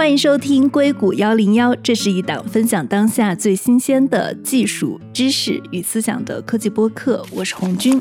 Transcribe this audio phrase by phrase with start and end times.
[0.00, 7.22] 欢迎收听硅谷幺零幺，这是一档分享当下最新鲜的技术知识与思想的科技播客。
[7.30, 8.00] 我是红军。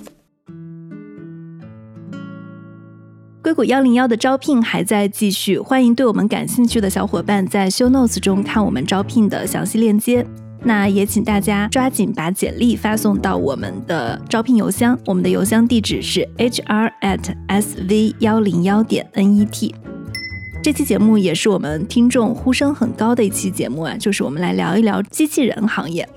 [3.44, 10.26] 硅谷幺零幺的招聘还在继续，欢迎对我们感兴趣的小伙伴在 Show Notes 中看我们招聘的详细链接。
[10.64, 19.74] 那也请大家抓紧把简历发送到我们的招聘邮箱，我们的邮箱地址是 hr at sv 幺零幺点 net。
[20.70, 26.08] 这期节目也是我们听众呼声很高的一期节目啊，就是我们来聊一聊机器人行业。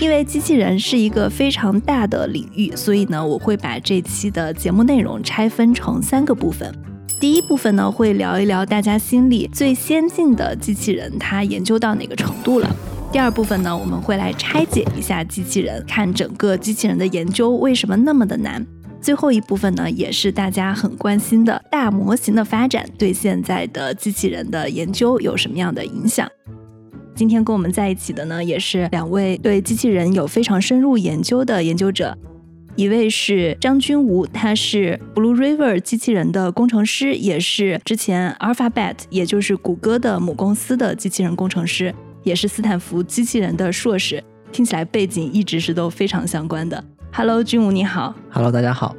[0.00, 6.74] 因为机器人是一个非常大的领域，所以呢，我会把这期的节目内容拆分成三个部分。
[7.20, 12.68] 第一部分呢，会聊一聊大家心里最先进的机器人，它研究到哪个程度了。
[13.12, 18.66] 第二部分呢，我们会来拆解一下机器人，看整个机器人的研究为什么那么的难。
[19.02, 26.30] 最后一部分呢，也是大家很关心的大模型的发展对现在的机器人的研究有什么样的影响。
[27.12, 32.16] 今天跟我们在一起的呢，也是两位对机器人有非常深入研究的研究者，
[32.76, 46.82] 一位是张君吴，他是 Blue River 机器人的工程师，也是之前 Alphabet，也就是谷歌的母公司的机器人工程师，也是斯坦福机器人的硕士，听起来背景一直是都非常相关的。
[47.14, 48.14] Hello，君吴你好。
[48.30, 48.96] Hello，大家好。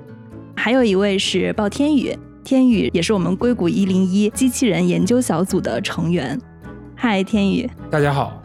[0.56, 6.40] 还有一位是鲍天宇，天宇也是我们硅谷一零一机器人研究小组的成员。
[6.96, 8.42] 嗨，天宇，大家好。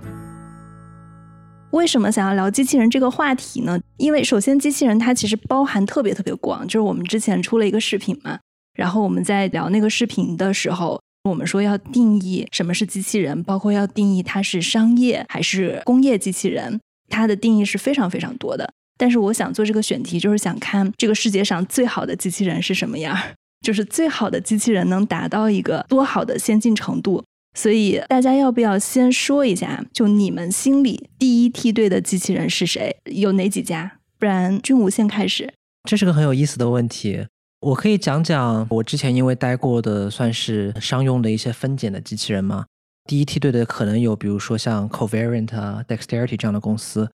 [1.71, 3.79] 为什么想要聊机器人这个话题呢？
[3.99, 8.39] 因为首先，机器人它其实包含特别特别广，就是我们之前出了一个视频嘛，
[8.75, 18.73] 然后我们在聊那个视频的时候，我们说要定义什么是机器人，包括要定义它是商业还是工业机器人，它的定义是非常非常多的。
[18.99, 23.17] 但是我想做这个选题，就是想看这个世界上最好的机器人是什么样，
[23.65, 27.25] 就是最好的机器人能达到一个多好的先进程度。
[27.57, 32.95] 所以大家要不要先说一下，就你们心里第一梯队的机器人是谁？
[33.07, 33.99] 有哪几家？
[34.19, 35.53] 不然君无先开始。
[35.89, 37.27] 这是个很有意思的问题，
[37.61, 42.67] 我可以讲讲我之前因为待过的算是商用的一些分拣的机器人吗？
[43.09, 47.11] 第一梯队的可能有，比如说像 Covariant 啊、Dexterity 这样的公司。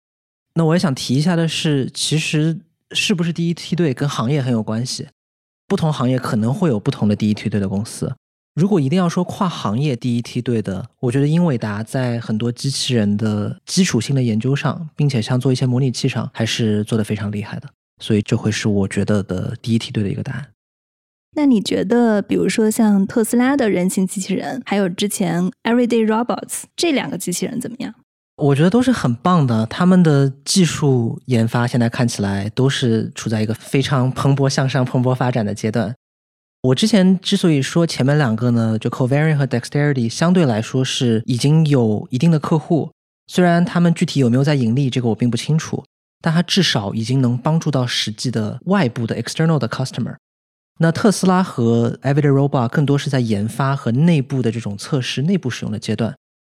[0.56, 2.60] 那我也想提一下的是，其实
[2.92, 5.08] 是不是第一梯队跟行业很有关系，
[5.68, 8.14] 不同行业可能会有不同的第一梯队的公司。
[8.54, 17.68] 如果一定要说跨行业第一梯队的，我觉得英伟达在很多机器人的基础性的研究上，并且像做一些模拟器上，还是做的非常厉害的，
[18.00, 20.50] 所以这会是我觉得的第一梯队的一个答案。
[21.36, 27.96] 那你觉得，比如说像特斯拉的人形机器人，还有之前 Everyday Robots 这两个机器人怎么样？
[28.44, 35.96] 我觉得都是很棒的，他们的技术研发现在看起来都是处在一个非常蓬勃向上、蓬勃发展的阶段。
[36.64, 42.92] 我之前之所以说前面两个呢，就 covari 和 Dexterity 相对来说是已经有一定的客户，
[43.28, 45.86] 虽然他们具体有没有在盈利，这个我并不清楚，
[46.22, 50.16] 但它至少已经能帮助到实际的外部的 external 的 customer。
[50.80, 56.14] 那特斯拉和 Everyday Robot 更多是在研发和内部的这种测试、内部使用的阶段。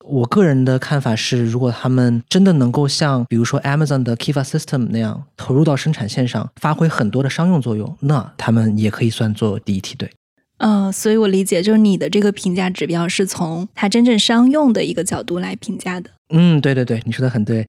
[0.07, 10.09] 我个人的看法是，如果他们真的能够像比如说 Amazon 的 Kiva System 那样投入到生产线上，发挥很多的商用作用，那他们也可以算作第一梯队。
[10.57, 16.09] 嗯，所以我理解，就是你的这个评价指标是从它真正商用的一个角度来评价的。
[16.29, 17.67] 嗯，对对对，你说的很对。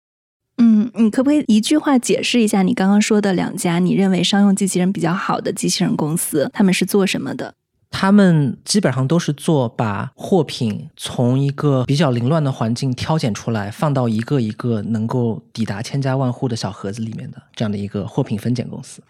[0.58, 7.54] 嗯，你可不可以一句话解释一下你刚刚说的两家你认为商用机器人比较好的机器人公司，他们是做什么的？
[7.90, 19.02] 他们基本上都是做把货品从一个比较凌乱的环境挑拣出来，放到一个一个能够抵达千家万户的小盒子里面的这样的一个货品分拣公司。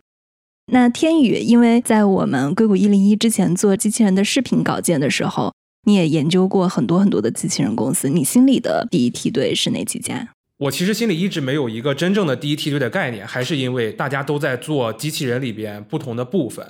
[0.72, 5.52] 那天宇，因为在我们硅谷一零一之前做机器人的视频稿件的时候，
[5.84, 10.28] 你也研究过很多很多的机器人公司，你心里的第一梯队是哪几家？
[10.58, 16.66] 我其实心里一直没有一个真正的第一梯队的概念，还是因为大家都在做机器人里边不同的部分。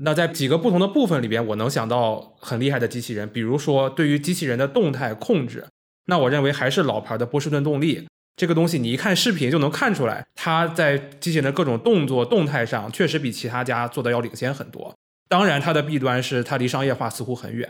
[0.00, 5.66] 那在几个不同的部分里边，我能想到很厉害的机器人，比如说对于机器人的动态控制，
[6.06, 8.06] 那我认为还是老牌的波士顿动力
[8.36, 14.94] 这个东西，你一看视频就能看出来，它在机器人的各种动作动态上确实比其他家做的要领先很多。
[15.28, 17.68] 当然，它的弊端是它离商业化似乎很远。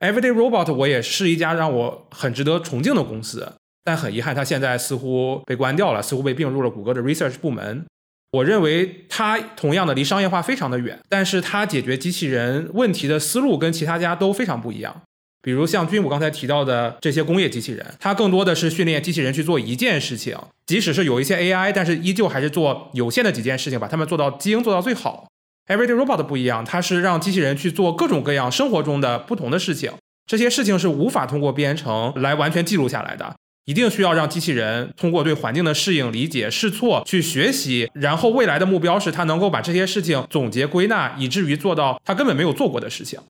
[0.00, 3.52] Everyday Robot 我也是一家让我很值得崇敬的公司，
[3.84, 7.84] 但很遗憾，它现在似乎被关掉了，似乎被并入了谷歌的 Research 部门。
[8.32, 15.02] 我认为它同样的离商业化非常的远，但是它解决机器人问题的思路跟其他家都非常不一样。
[15.42, 25.26] 比如像君武刚才提到的这些工业机器人，它更多的是训练机器人去做一件事情，即使是有一些 AI，但是依旧还是做有限的几件事情，把它们做到基因做到最好。
[25.66, 29.90] Everyday Robot 不一样，它是让机器人去做各种各样生活中的不同的事情，
[30.26, 33.34] 这些事情是无法通过编程来完全记录下来的，
[33.66, 43.20] 一定需要让机器人通过对环境的适应、理解、试错去学习，然后未来的目标是它能够把这些事情总结归纳，以至于做到它根本没有做过的事情。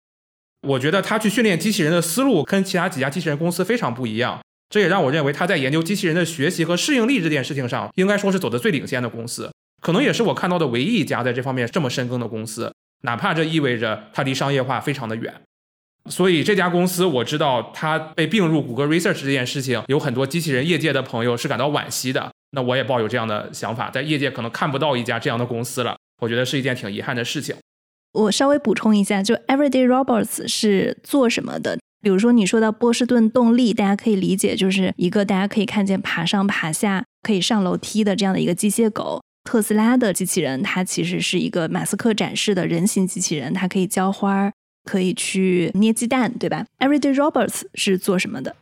[0.69, 9.51] 我觉得他去训练机器人的思路跟其他几家机器人公司非常不一样，这也让我认为他在研究机器人的学习和适应力这件事情上，应该说是走的最领先的公司，
[9.81, 12.71] 可能也是我看到的唯一一家在这方面这么深耕的公司，
[13.05, 15.35] 哪怕这意味着它离商业化非常的远。
[16.09, 22.31] 所以这家公司我知道它被并入谷歌 Research 这件事情，有很多机器人业界的朋友是感到惋惜的。
[22.53, 27.55] 那我也抱有这样的想法，在业界可能看不到一家这样的公司了，我觉得是一件挺遗憾的事情。
[28.13, 31.79] 我稍微补充一下，就 Everyday Robots 是做什么的？
[32.03, 39.23] 比如说你说到波士顿动力，大家可以理解就是一个大家可以看见爬上爬下、可以上楼梯的这样的一个机械狗。
[39.45, 44.51] 特斯拉的机器人，它其实是一个马斯克展示的人形机器人，它可以浇花。
[44.85, 48.57] 可以去捏鸡蛋，对吧？Everyday Robots 是做什么的？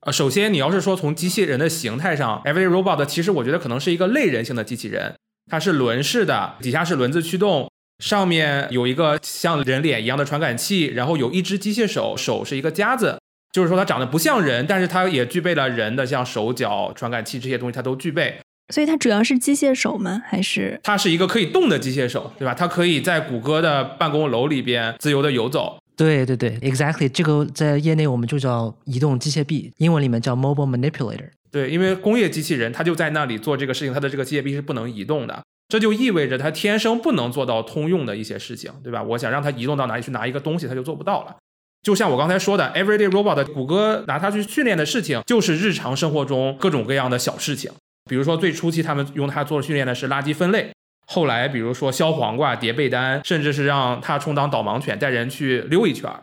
[0.00, 5.16] 呃，首先你要是说从机器人的形态上，Everyday Robot 其实我觉得可能是一个类人性的机器人，
[5.50, 13.18] 它是轮式的，底下是轮子驱动，上面有一个像人脸一样的传感器，然后有一只机械手，手是一个夹子，
[13.52, 18.38] 就是说它长得不像人，但是它也具备了人的像手脚、传感器这些东西，它都具备。
[18.70, 20.22] 所以它主要是机械手吗？
[20.26, 22.54] 还是它是一个可以动的机械手，对吧？
[22.54, 25.78] 它可以在谷歌的办公楼里边自由的游走。
[25.96, 31.30] 对对对，exactly，这个在业内我们就叫移动机械臂，英文里面叫 mobile manipulator。
[31.50, 39.02] 对，因为工业机器人它就在那里做这个事情，它的这个机械臂是不能移动的，这就意味着它天生不能做到通用的一些事情，对吧？
[39.02, 41.34] 我想让它移动到哪里去拿一个东西，它就做不到了。
[41.82, 47.72] 就像我刚才说的，everyday robot，谷歌拿它去训练的事情，就是日常生活中各种各样的小事情。
[48.08, 50.72] 比如说最初期他们用它做训练的是垃圾分类。
[51.06, 56.22] 后来，比如说削黄瓜、叠被单，甚至是让它充当导盲犬，带人去溜一圈儿，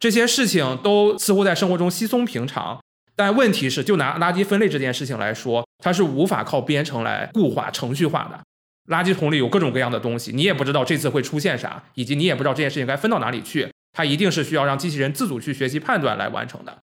[0.00, 2.80] 这些事情都似乎在生活中稀松平常。
[3.14, 8.40] 但问题是，就拿垃圾分类这件事情来说，它是无法靠编程来固化、程序化的。
[8.92, 16.76] 垃圾桶里有各种各样的东西，你也不知道这次会出现啥，以及你也不知道这件事情该分到哪里去，它一定是需要让机器人自主去学习判断来完成的。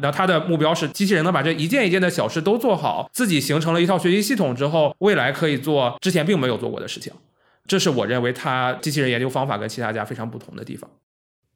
[0.00, 7.12] 那它的目标是机器人能把这一件一件的小事都做好，自己形成了一套学习系统之后，未来可以做之前并没有做过的事情。
[7.66, 10.90] 这是我认为它机器人研究方法跟其他家非常不同的地方。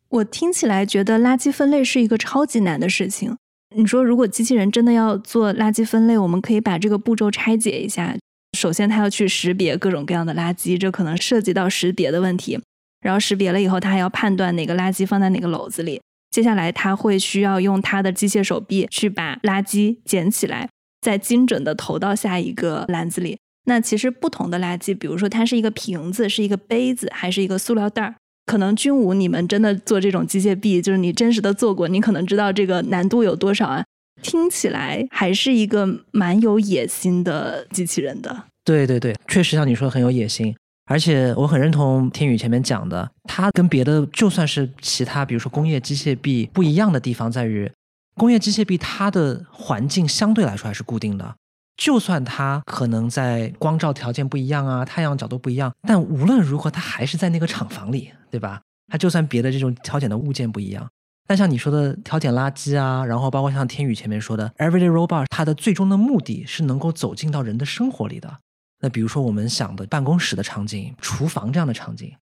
[0.08, 3.36] 我听起来觉得垃圾分类是一个超级难的事情。
[3.76, 8.16] 你说如果机器人真的要做垃圾分类，我们可以把这个步骤拆解一下。
[8.56, 12.58] 首先，它要去识别各种各样的垃圾，这可能涉及到识别的问题。
[13.02, 16.00] 然后识别了以后，它还要判断哪个垃圾放在哪个篓子里。
[16.38, 20.68] 接下来，他会需要用他的机械手臂去把垃圾捡起来，
[21.00, 23.36] 再精准的投到下一个篮子里。
[23.64, 28.14] 那其实不同的垃圾，比如说它是一个瓶子、是一个杯子，还是一个塑料袋儿，
[28.46, 33.84] 可能军武你们真的做这种机械臂，就是你真实的做过，你可能知道这个难度有多少啊？
[34.22, 38.44] 听起来还是一个蛮有野心的机器人的。
[38.64, 40.54] 对对对，确实像你说的很有野心。
[40.88, 47.70] 而且我很认同天宇前面讲的，它跟别的就算是其他，比如说工业机械臂不一样的地方在于，
[48.16, 51.36] 工业机械臂它的环境相对来说还是固定的，
[51.76, 58.62] 就算它可能在光照条件不一样啊，太阳角度不一样，但无论如何它还是在那个厂房里，对吧？
[58.90, 60.88] 它就算别的这种挑拣的物件不一样，
[61.26, 68.38] 但像你说的挑拣垃圾啊，然后包括像天宇前面说的 Everyday Robot，它的最终的目的是能够走进到人的生活里的。
[68.80, 72.14] 那比如说我们想的办公室的场景、厨房这样的场景，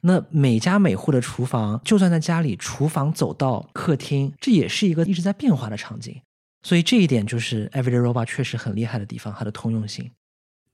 [0.00, 6.20] 那每家每户的厨房，就算在家里，厨房走到客厅，这也是一个一直在变化的场景。
[6.62, 10.10] 所以这一点就是 Everyday Robot 确实很厉害的地方，它的通用性。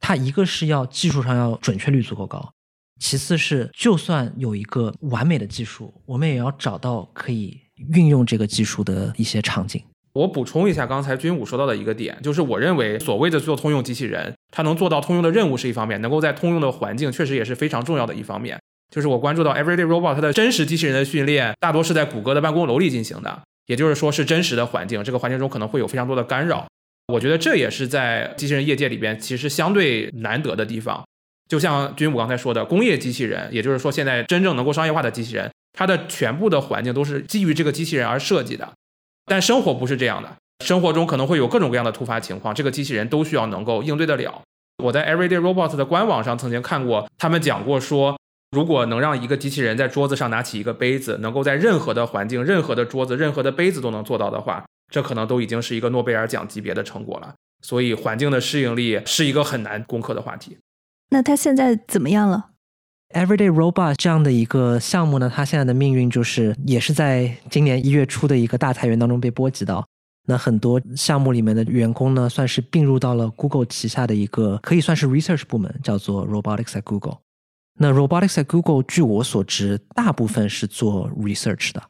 [0.00, 2.52] 它一个是要技术上要准确率足够高，
[2.98, 7.60] 其次是就算有一个完美的技术，我们也要找到可以
[7.94, 9.82] 运用这个技术的一些场景。
[10.16, 18.58] 我补充一下刚才军武说到的一个点，就是我认为所谓的做通用机器人，它能做到通用的任务是一方面，能够在通用的环境确实也是非常重要的一方面。
[18.90, 26.66] 就是我关注到 Everyday Robot 它的真实机器人的训练，大多是在谷歌的办公楼里进行的，也就是说是真实的环境，这个环境中可能会有非常多的干扰。
[27.12, 31.04] 我觉得这也是在机器人业界里边其实相对难得的地方。
[31.46, 38.72] 就像军武刚才说的，工业机器人，也就是说现在真正能够商业化的机器人，它的全部的环境都是基于这个机器人而设计的。
[39.26, 44.40] 但生活不是这样的，生活中可能会有各种各样的突发情况，这个机器人都需要能够应对得了。
[44.82, 48.16] 我在 Everyday Robot 的官网上曾经看过，他们讲过说，
[48.52, 57.34] 如果能让一个机器人在桌子上拿起一个杯子，能够在任何的环境、任何的桌子、任何的杯子都能做到的话，这可能都已经是一个诺贝尔奖级别的成果了。
[57.62, 60.58] 所以，环境的适应力是一个很难攻克的话题。
[61.10, 62.50] 那它现在怎么样了？
[63.16, 69.82] Everyday Robot 这样的一个项目呢，它现在的命运就是也是在今年一月初的一个大裁员当中被波及到。
[70.28, 77.16] 那很多项目里面的员工呢，算是并入到了 Google 旗下的一个可以算是 research 部门，叫做 Robotics at Google。
[77.78, 81.82] 那 Robotics at Google，据我所知，大部分是做 research 的。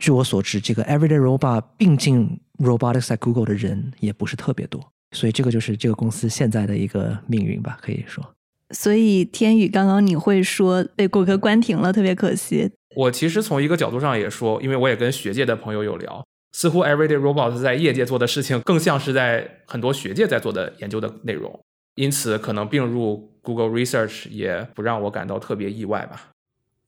[0.00, 4.80] 据我所知，这个 Everyday Robot 并进 Robotics at Google 的人也不是特别多，
[5.14, 8.24] 所以这个就是这个公司现在的一个命运吧，可以说。
[8.72, 12.70] 所以天宇，刚刚你会说被谷歌关停了，特别可惜。
[12.96, 21.60] 我其实从一个角度上也说，因为我也跟学界的朋友有聊，似乎 Everyday Robot 在业界做的事情更像是在很多学界在做的研究的内容，
[21.94, 23.28] 因此可能并入。
[23.42, 26.28] Google Research 也不让我感到特别意外吧。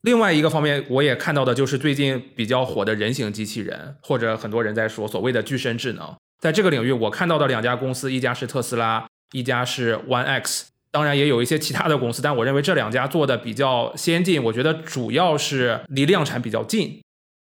[0.02, 6.14] 另外一个方面，我也看到的就是最近比较火的人形机器人，或者很多人在说所谓的具身智能。
[6.40, 10.71] 在这个领域，我看到的两家公司，一家是特斯拉，一家是 One X。
[10.92, 14.40] 当然也有一些其他的公司，但我认为这两家做的比较先进。
[14.44, 17.00] 我觉得主要是离量产比较近。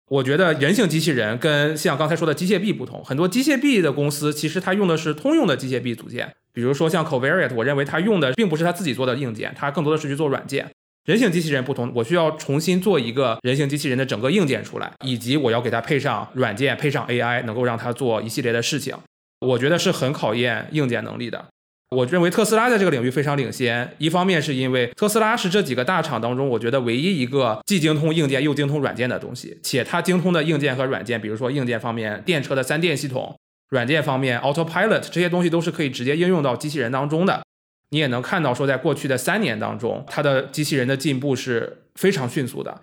[0.08, 6.32] 我觉得人形机器人跟像刚才说的机械臂不同，很多机械臂的公司其实它用的是通用的机械臂组件。
[6.52, 10.70] 比如说像 Covariate，我认为它用的并不是它自己做的硬件，它更多的是去做软件。
[11.06, 18.94] 人形机器人不同，我需要重新做一个人形机器人的整个硬件出来，以及我要给它配上软件，配上 AI，能够让它做一系列的事情。
[19.40, 21.44] 我觉得是很考验硬件能力的。
[21.92, 33.36] 我认为特斯拉在这个领域非常领先，一方面是因为特斯拉是这几个大厂当中，我觉得唯一一个既精通硬件又精通软件的东西，且它精通的硬件和软件，比如说硬件方面，电车的三电系统。
[33.68, 37.42] 软件方面，Autopilot 这些东西都是可以直接应用到机器人当中的。
[37.88, 42.82] 你也能看到，说在过去的三年当中，它的机器人的进步是非常迅速的。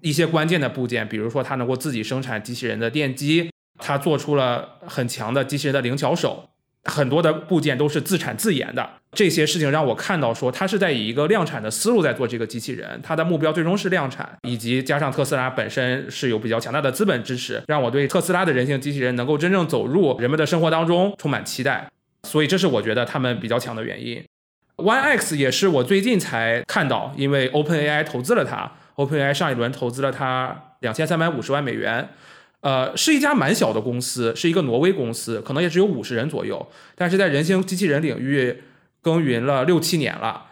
[0.00, 6.48] 一些关键的部件，比如说它能够自己生产机器人的电机，它做出了很强的机器人的灵巧手。
[6.88, 21.88] 很多的部件都是自产自研的，这些事情让我看到说，它是在以一个量产的思路在做这个机器人，它的目标最终是量产，以及加上特斯拉本身是有比较强大的资本支持，让我对特斯拉的人形机器人能够真正走入人们的生活当中充满期待。
[22.24, 24.24] 所以这是我觉得他们比较强的原因。
[24.76, 32.08] One X 也是我最近才看到，因为 Open AI 投资了它，Open AI 上一轮投资了它两千三百五十万美元。
[32.60, 38.62] 呃，是一家蛮小的公司，是一个挪威公司，可能也只有五十人左右，但是在人形机器人领域
[39.00, 40.46] 耕耘了六七年了。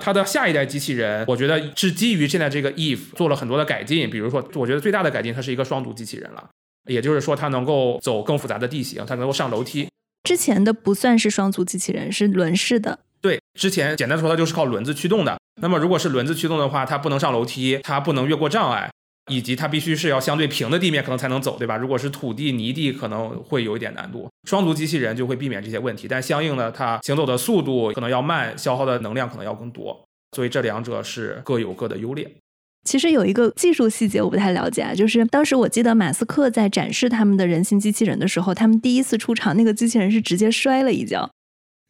[0.00, 6.48] 它的下一代机器人，我觉得是基于现在这个 Eve 做了很多的改进，比如说，我觉得最大的改进，它是一个双足机器人了，
[6.88, 9.88] 也就是说，它能够走更复杂的地形，它能够上楼梯。
[10.22, 13.00] 之前的不算是双足机器人，是轮式的。
[13.20, 15.36] 对，之前简单说，它就是靠轮子驱动的。
[15.60, 18.88] 那么，如果是轮子驱动的话，它不能上楼梯，它不能越过障碍。
[19.28, 21.76] 以及它必须是要相对平的地面，可能才能走，对吧？
[21.76, 24.28] 如果是土地、泥地，可能会有一点难度。
[24.48, 29.98] 双足机器人就会避免这些问题，但相应的，它行走的速度可能要慢，消耗的能量可能要更多。
[30.36, 32.30] 所以这两者是各有各的优劣。
[32.84, 41.30] 其实有一个技术细节我不太了解啊，就是当时我记得马斯克在展示他们的人形机器人的时候，他们第一次出场，那个机器人是直接摔了一跤。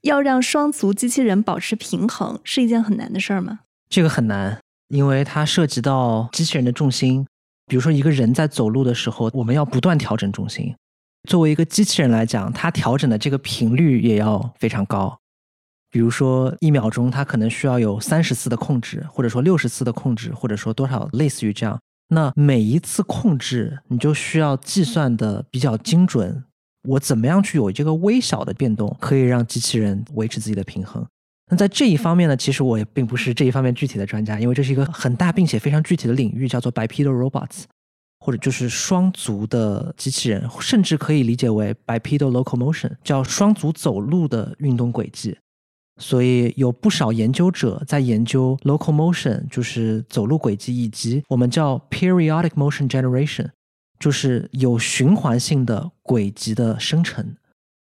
[0.02, 3.60] 要让双足机器人保持平衡是一件很难的事儿吗？
[3.90, 4.58] 这个很难。
[4.88, 7.26] 因为它涉及到机器人的重心，
[7.66, 10.74] 比如说一个人在走路的时候，我们要不断调整重心。
[11.28, 15.18] 作为一个机器人来讲，它调整的这个频率也要非常高。
[15.90, 21.78] 比如说一秒钟，它可能需要有三十次的控制，或者说六十次的控制，或者说多少类似于这样。
[22.08, 26.44] 那每一次控制，你就需要计算的比较精准。
[26.88, 31.06] 我怎么样去有这个微小的变动，可以让机器人维持自己的平衡？
[31.50, 37.62] 那在这一方面呢，其实我也并不是这一方面具体的专家，因为这是一个很大并且非常具体的领域，叫做 bipedal robots，
[38.20, 45.38] 或者就是双足的机器人，甚至可以理解为 bipedal locomotion，叫双足走路的运动轨迹。
[46.00, 53.48] 所以有不少研究者在研究 locomotion，就是走路轨迹，以及我们叫 periodic motion generation，
[53.98, 57.34] 就是有循环性的轨迹的生成。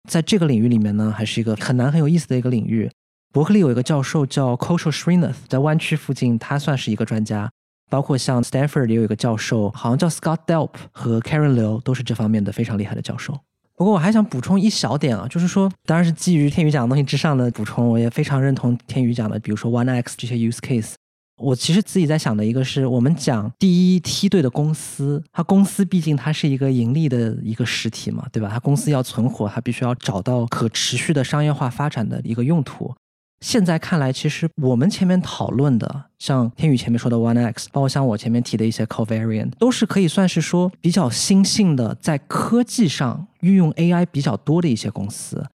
[0.09, 2.91] 在这个领域里面呢，还是一个很难很有意思的一个领域。
[3.33, 7.49] 伯克利有一个教授叫 Koshal Srinath，在湾区附近，他算是一个专家。
[7.89, 13.33] 包括像 Stanford 也有一个教授，好像叫 Scott Delp 和 Karen Liu，都是这方面的非常厉害的教授。
[13.75, 20.93] 不过我还想补充一小点啊，就是说，当然是基于天宇讲的东西之上的补充，我也非常认同天宇讲的，比如说 One X 这些 use case。
[21.37, 28.47] 我其实自己在想的一个是，我们讲第一梯队的公司，它公司毕竟它是一个盈利的一个实体嘛，对吧？
[28.51, 32.93] 它公司要存活，它必须要找到可持续的商业化发展的一个用途。
[33.43, 45.45] 现在看来，其实我们前面讨论的，像天宇前面说的 One X，包括像我前面提的一些 Covariant，都是可以算是说比较新兴的，在科技上运用 AI 比较多的一些公司。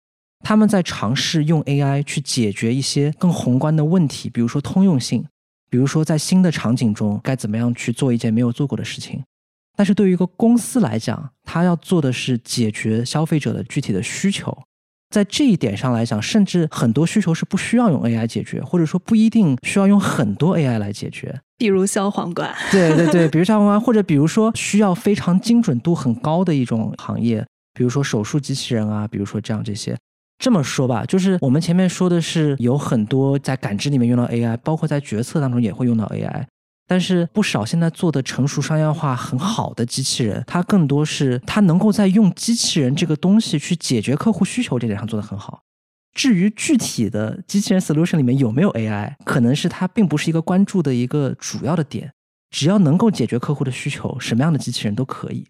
[0.45, 5.25] 他们在尝试用 AI 去解决一些更宏观的问题，比如说通用性，
[5.71, 9.25] 比如说在新的场景中该怎么样去做一件没有做过的事情。
[9.75, 14.57] 但是对于一个公司来讲，它要做的是解决消费者的具体的需求。
[15.11, 21.41] 在这一点上来讲，甚至很多需求是不需要用 AI 解决，或者说不一定需要用很多 AI 来解决。
[21.57, 29.97] 比如削黄瓜，对对对，比如削黄瓜， 或者比如说需要非常精准度很高的一种行业，比如说手术机器人啊，比如说这样这些。
[30.39, 36.45] 这么说吧，就是我们前面说的是有很多在感知里面用到 AI，包括在决策当中也会用到 AI。
[36.89, 45.61] 但是不少现在做的成熟商业化很好的机器人，它更多是它能够在用机器人这个东西去解决客户需求这点上做得很好。
[46.15, 52.13] 至于具体的机器人 solution 里面有没有 AI，可能是它并不是一个关注的一个主要的点。
[52.51, 55.47] 只要能够解决客户的需求，什么样的机器人都可以。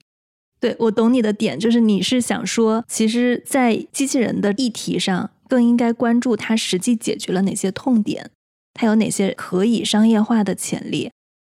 [0.59, 8.29] 对我懂你的点，就是你是想说，其实，在机器人的议题上，更应该关注它实际解决了哪些痛点，
[8.75, 11.13] 它有哪些可以商业化的潜力。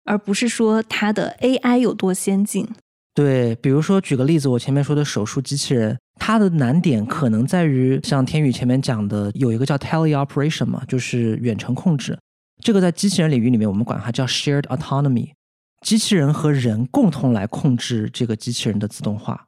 [0.05, 2.67] 而不是说它的 AI 有多先进。
[3.13, 12.17] 对，比如说举个例子，我前面说的手术机器人，它的难点可能在于像天宇前面讲的，有一个叫 teleoperation 嘛，就是远程控制。
[12.63, 15.31] 这个在机器人领域里面，我们管它叫 shared autonomy，
[15.85, 19.45] 机器人和人共同来控制这个机器人的自动化。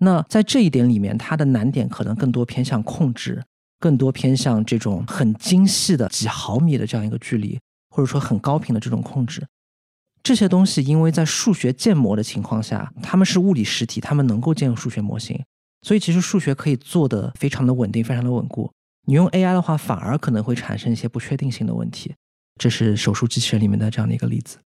[0.00, 3.40] 那在这一点里面，它的难点可能更多偏向控制，
[3.78, 9.40] 更多偏向这种很精细的几毫米的这样一个距离，或者说很高频的这种控制。
[10.24, 15.40] 这些东西，因为在数学建模的情况下，他们是物理实体，他们能够建数学模型，
[15.82, 18.70] 所以其实数学可以做的非常的稳定，非常的稳固。
[19.06, 22.14] 你用 AI 的话，反而可能会产生一些不确定性的问题。
[22.58, 24.56] 这是手术机器人里面的这样的一个例子。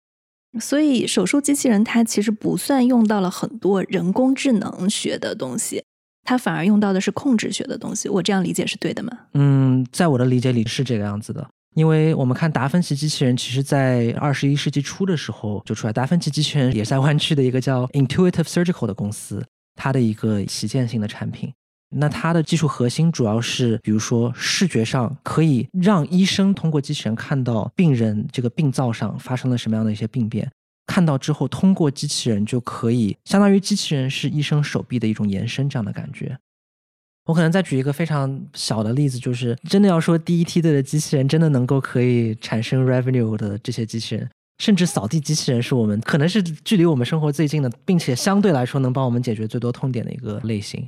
[0.61, 5.83] 所以手术机器人它其实不算用到了很多人工智能学的东西，
[6.23, 8.07] 它反而用到的是控制学的东西。
[8.07, 9.11] 我这样理解是对的吗？
[9.33, 11.49] 嗯，在我的理解里是这个样子的。
[11.79, 15.93] 因为我们看达芬奇机器人，其实在二十一世纪初的时候就出来。
[15.93, 19.41] 达芬奇机器人也是在湾区的一个叫 Intuitive Surgical 的公司，
[19.75, 21.53] 它的一个旗舰性的产品。
[21.95, 30.51] 那它的技术核心主要是，比如说视觉上可以让医生通过机器人看到病人这个病灶上发生了什么样的一些病变，
[30.85, 36.37] 看到之后通过机器人就可以，相当于机器人是医生手臂的一种延伸这样的感觉。
[37.29, 50.83] 我可能再举一个非常小的例子，就是真的要说第一梯队的机器人真的能够可以产生 revenue 的这些机器人，甚至扫地机器人是我们可能是距离我们生活最近的，并且相对来说能帮我们解决最多痛点的一个类型。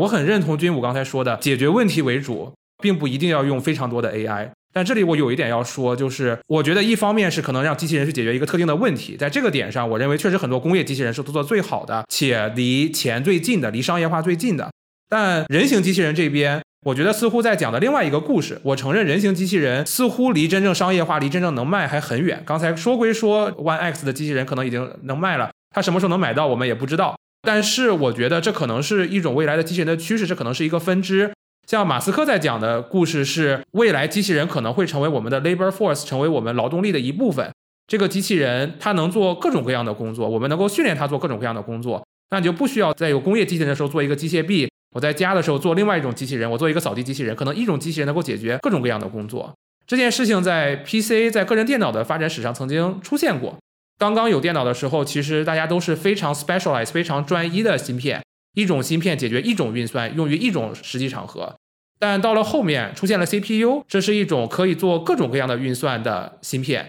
[0.00, 4.48] 我很认同军武刚才说的，解决问题为主，并不一定要用非常多的 AI。
[4.72, 14.70] 但这里我有一点要说，就是我觉得一方面是可能让机器人去解决一个特定的问题，在这个点上，我认为确实很多工业机器人是做的最好的，且离钱最近的，离商业化最近的。
[15.08, 18.60] 但人形机器人这边，我觉得似乎在讲的另外一个故事。
[18.62, 22.42] 我承认，人形机器人似乎离真正商业化、离真正能卖还很远。
[22.44, 27.16] 刚才说归说，One X 的机器人可能已经能卖了，它什么时候能买到，我们也不知道。
[27.42, 31.30] 但是我觉得这可能是一种未来的机器人的趋势，这可能是一个分支。
[31.66, 37.50] 像马斯克在讲的故事是，未来机器人可能会成为我们的 labor force，成为我们劳动力的一部分。
[37.86, 44.68] 这个机器人它能做各种各样的工作，我们能够训练它做各种各样的工作，那你就不需要在有工业机器人的时候做一个机械臂。
[44.94, 49.52] 我在家的时候做另外一种机器人，我做一个扫地机器人，可能一种机器人能够解决各种各样的工作。
[49.86, 53.58] 这件事情在 PC 在个人电脑的发展史上曾经出现过。
[53.98, 58.22] 刚刚有电脑的时候，其实大家都是非常 specialized、非常专一的芯片，
[58.54, 61.54] 一种芯片解决一种运算，用于一种实际场合。
[61.98, 66.88] 但到了后面出现了 CPU，这是一种可以做各种各样的运算的芯片。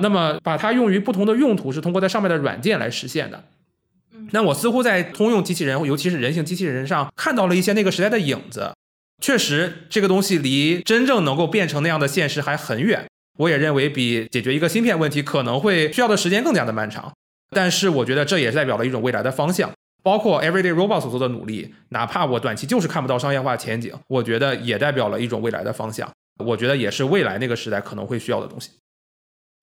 [0.00, 3.44] 那么把它用于不同的用途，是通过在上面的软件来实现的。
[4.32, 8.72] 那我似乎在通用机器人，尤其是人形机器人上看到了一些那个时代的影子。
[9.22, 13.06] 确实，这个东西离真正能够变成那样的现实还很远。
[13.38, 17.12] 我也认为比解决一个芯片问题可能会需要的时间更加的漫长。
[17.50, 19.70] 但是，我觉得这也代表了一种未来的方向。
[20.02, 26.10] 包括 Everyday Robot 所做的努力，哪怕我短期就是看不到商业化前景，我觉得也代表了一种未来的方向。
[26.42, 28.70] 我觉得也是未来那个时代可能会需要的东西。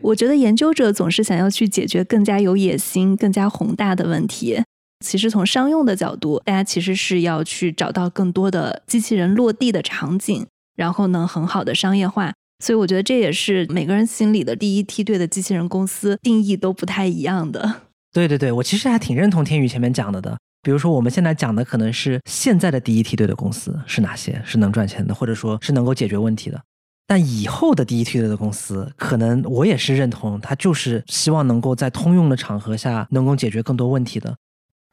[0.04, 4.62] 我觉得研究者总是想要去解决更加有野心、更加宏大的问题。
[5.06, 12.34] 其实从商用的角度，大家其实是要去找到更多的机器人落地的场景，然后能很好的商业化。
[12.64, 17.82] 所以我觉得这也是每个人心里的第一梯队的机器人公司定义都不太一样的。
[18.12, 20.36] 对对对，我其实还挺认同天宇前面讲的的。
[20.64, 26.60] 比如说我们现在讲的可能是现在的第一梯队的公司是哪些，是能赚钱的，或者说是能够解决问题的。
[27.08, 34.36] 但以后的第一梯队的公司，可能我也是认同，它就是希望能够在通用的场合下，能够解决更多问题的。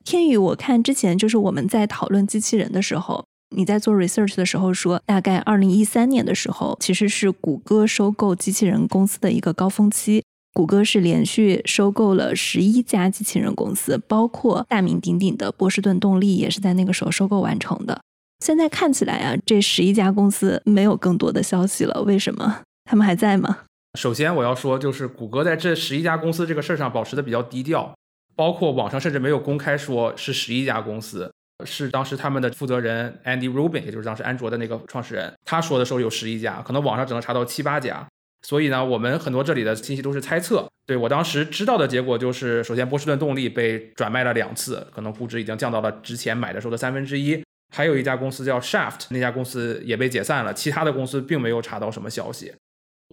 [0.04, 3.24] 天宇，我看之前就是我们在讨论机器人的时候，
[3.56, 10.22] 你在做 research 的时候说，大概二零一三年的时候，其实是谷歌收购机器人公司的一个高峰期。
[10.52, 18.02] 谷歌是连续收购了十一家机器人公司，包括大名鼎鼎的波士顿动力，也是在那个时候收购完成的。
[18.44, 22.60] 现在看起来啊，这十一家公司没有更多的消息了，为什么？
[22.84, 23.60] 他们还在吗？
[23.98, 27.94] 首先我要说，就是谷歌在这十一家公司这个事儿上保持的比较低调，
[28.36, 31.32] 包括网上甚至没有公开说是十一家公司，
[31.64, 38.06] 是当时他们的负责人 Andy Rubin，也就是当时安卓的那个创始人，他说的时候有十一家，可能网上只能查到七八家。
[38.46, 40.68] 所以呢，我们很多这里的信息都是猜测。
[40.86, 47.42] 对我当时知道的结果就是，首先波士顿动力被转卖了两次，可能估值已经降到了之前买的时候的三分之一。
[47.70, 50.52] 还有一家公司叫 Shaft，那家公司也被解散了。
[50.52, 52.52] 其他的公司并没有查到什么消息。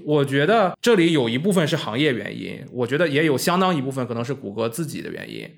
[0.05, 5.49] 我觉得这里有一部分是行业原因，我觉得也有相当一部分可能是谷歌自己的原因。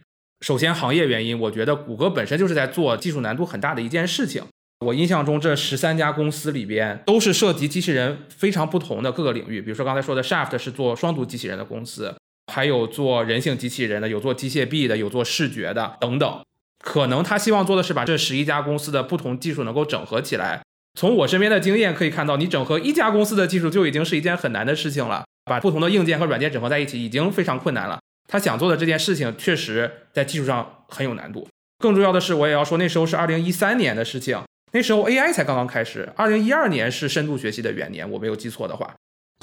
[0.41, 4.43] 首先，行业原因，我觉得谷歌本身就是在做技术难度很大的一件事情。
[4.85, 9.61] 我印象中，这十三家公司里边都是涉及机器人非常不同的各个领域。
[9.61, 12.13] 比如说刚才说的 Shaft 是做双读机器人的公司，
[12.51, 16.41] 还有做人形机器人的，有做机械臂的，有做视觉的等等。
[16.83, 20.61] 可能他希望做的是把这十一家公司的不同技术能够整合起来。
[20.99, 25.23] 从我身边的经验可以看到，你整合一家公司的技术就已经是一件很难的事情了。
[25.45, 27.99] 把不同的硬件和软件整合在一起已经非常困难了。
[28.27, 31.47] 他想做的这件事情确实在技术上很有难度。
[31.79, 34.41] 更重要的是，我也要说，那时候是二零一三年的事情，
[34.71, 36.09] 那时候 AI 才刚刚开始。
[36.15, 38.93] 二零一二年是深度学习的元年，我没有记错的话。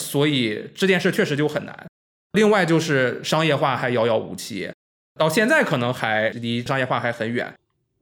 [0.00, 1.86] 所以这件事确实就很难。
[2.32, 4.70] 另外就是商业化还遥遥无期，
[5.20, 7.52] 到现在可能还离商业化还很远。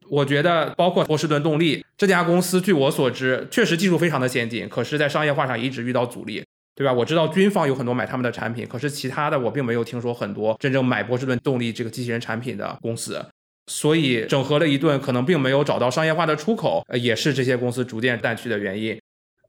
[0.09, 6.45] 我觉得，包括波士顿动力这家公司，据我所知，确实技术非常的先进，可是，在商业化上一直遇到阻力，
[6.77, 6.93] 对吧？
[6.93, 13.21] 我知道军方有很多买他们的产品，可是其他的我并没有听说很多真正买波士顿动力这个机器人产品的公司。
[13.67, 18.97] 所以整合了一顿，可能并没有找到商业化的出口，也是这些公司逐渐淡去的原因。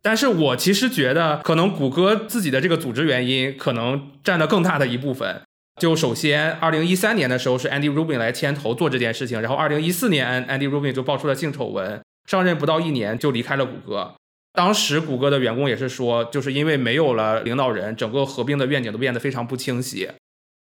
[0.01, 5.41] 但是我其实觉得，可能谷歌自己的这个组织原因，可能占了更大的一部分。
[5.79, 14.13] 就首先，二零一三年的时候是 Andy Rubin 来牵头做这件事情，然后二零一四年 Andy Rubin 就爆出了性丑闻，上任不到一年就离开了谷歌。
[14.51, 20.09] 当时谷歌的员工也是说，就是因为没有了领导人，整个合并的愿景都变得非常不清晰。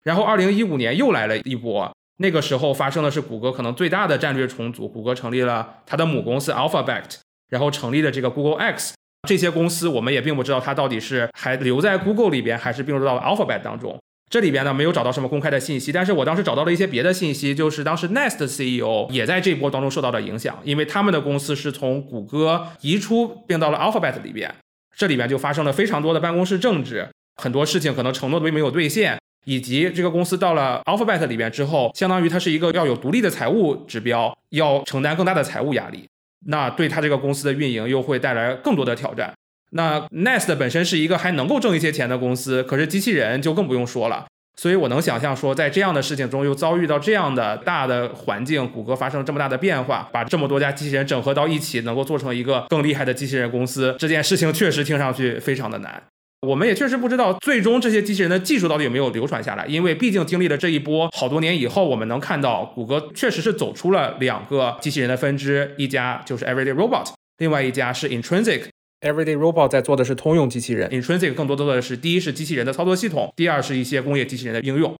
[0.05, 7.17] 然后二零一五年又来了一波，那个时候发生的是谷歌可能最大的战略重组，谷歌成立了它的母公司 Alphabet，
[7.49, 8.95] 然后成立了这个 Google X。
[9.29, 13.99] 这些公司我们也并不知道它到底是还留在 Google 里边，还是并入到了 Alphabet 当中。
[14.31, 24.55] 这里边呢没有找到什么公开的信息，但是我当时找到了一些别的信息，就是当时 Nest CEO 也在这波当中受到了影响，因为他们的公司是从谷歌移出并到了 Alphabet 里边，
[24.95, 36.07] 这里边就发生了非常多的办公室政治，很多事情可能承诺都没有兑现，以及这个公司到了 Alphabet 里边之后，相当于它是一个要有独立的财务指标，要承担更大的财务压力，
[36.47, 39.33] 那对他这个公司的运营又会带来更多的挑战。
[39.71, 44.27] 那 Nest 本身是一个还能够挣一些钱的公司，可是机器人就更不用说了。
[44.61, 56.03] 所以我能想象说，在这样的事情中又遭遇到这样的大的环境，谷歌发生这么大的变化，把这么多家机器人整合到一起，能够做成一个更厉害的机器人公司，这件事情确实听上去非常的难。
[56.47, 68.63] 我们也确实不知道最终这些机器人的技术到底有没有流传下来，因为毕竟经历了这一波好多年以后，我们能看到谷歌确实是走出了两个机器人的分支，一家就是 Everyday Robot，另外一家是 Intrinsic。
[69.01, 74.95] Everyday Robot 在做的是通用机器人，Intrinsic 更多做的是第一是机器人的操作系统，第二是一些工业机器人的应用。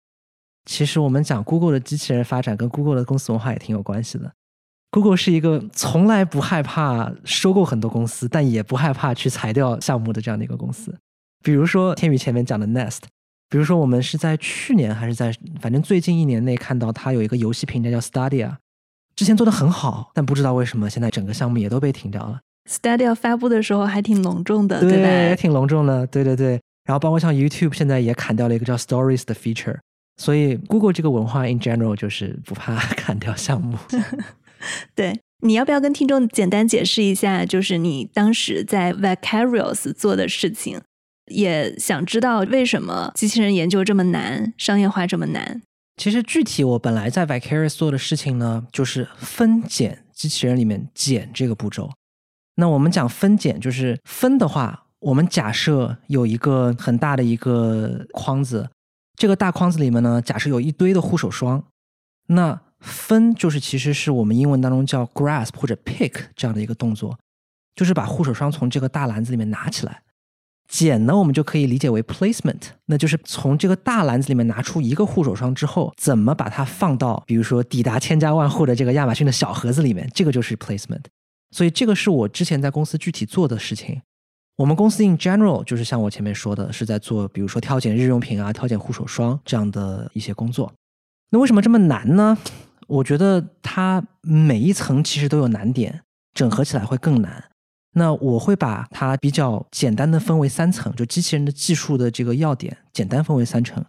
[0.65, 4.31] 其实我们讲 Google 的机器人发展跟 Google 的公司文化也挺有关系的。
[4.91, 10.97] Google 是一个从来不害怕收购很多公司，但也不害怕去裁掉项目的这样的一个公司。
[11.43, 13.01] 比如说天宇前面讲的 Nest，
[13.49, 18.55] 比如说我们是在去年还是在反正最近一年内看到它有一个游戏平台叫 Stadia，
[19.15, 22.39] 之前做的很好，但不知道为什么现在整个项目也都被停掉了。
[22.69, 25.35] Stadia 发布的时候还挺隆重的，对吧？
[25.35, 26.59] 挺隆重的，对对对。
[26.85, 29.77] 然后包括像 YouTube 现在也砍掉了一个叫 Stories 的 feature，
[30.17, 33.77] 所以 Google 这个文化 in general 就是不怕 砍掉项目。
[34.95, 40.81] 对，你要不要跟听众简单解释一下，就是你当时在 Vicarious 做的事情？
[41.31, 45.61] 也想知道为什么机器人研究这么难，商业化这么难？
[45.97, 51.91] 其实具体我本来在 Vicarious 做的事情呢，就是分拣机器人里面拣这个步骤。
[52.59, 58.69] 那我们讲分拣，就是分的话，我们假设有一个很大的一个筐子，
[59.15, 61.63] 这个大筐子里面呢，假设有一堆的护手霜。
[62.27, 67.17] 那分就是其实是我们英文当中叫 grasp 或者 pick 这样的一个动作，
[67.75, 70.03] 就是把护手霜从这个大篮子里面拿起来。
[70.67, 81.05] 拣呢，我们就可以理解为 placement，那就是从这个大篮子里面拿出一个护手霜之后，怎么把它放到比如说抵达千家万户的这个亚马逊的小盒子里面，这个就是 placement。
[81.51, 84.01] 所以这个是我之前在公司具体做的事情。
[84.57, 90.71] 我们公司 in general 就是像我前面说的，是在做比如说挑拣日用品啊、挑拣护手霜这样的一些工作。
[91.29, 92.37] 那为什么这么难呢？
[92.87, 96.01] 我觉得它每一层其实都有难点，
[96.33, 97.45] 整合起来会更难。
[97.93, 103.83] 那我会把它比较简单的分为三层，就机器人的技术的这个要点，简单分为三层：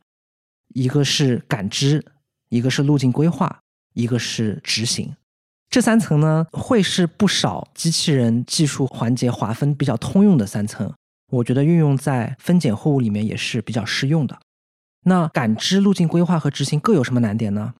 [0.68, 2.04] 一个是感知，
[2.48, 3.60] 一个是路径规划，
[3.94, 5.14] 一个是执行。
[5.70, 10.92] 这三层呢，会是不少机器人技术环节划分比较通用的三层。
[11.30, 14.36] 我觉得运用在分拣货物里面也是比较适用的。
[15.04, 17.74] 那感知、路径规划和执行各有什么难点呢？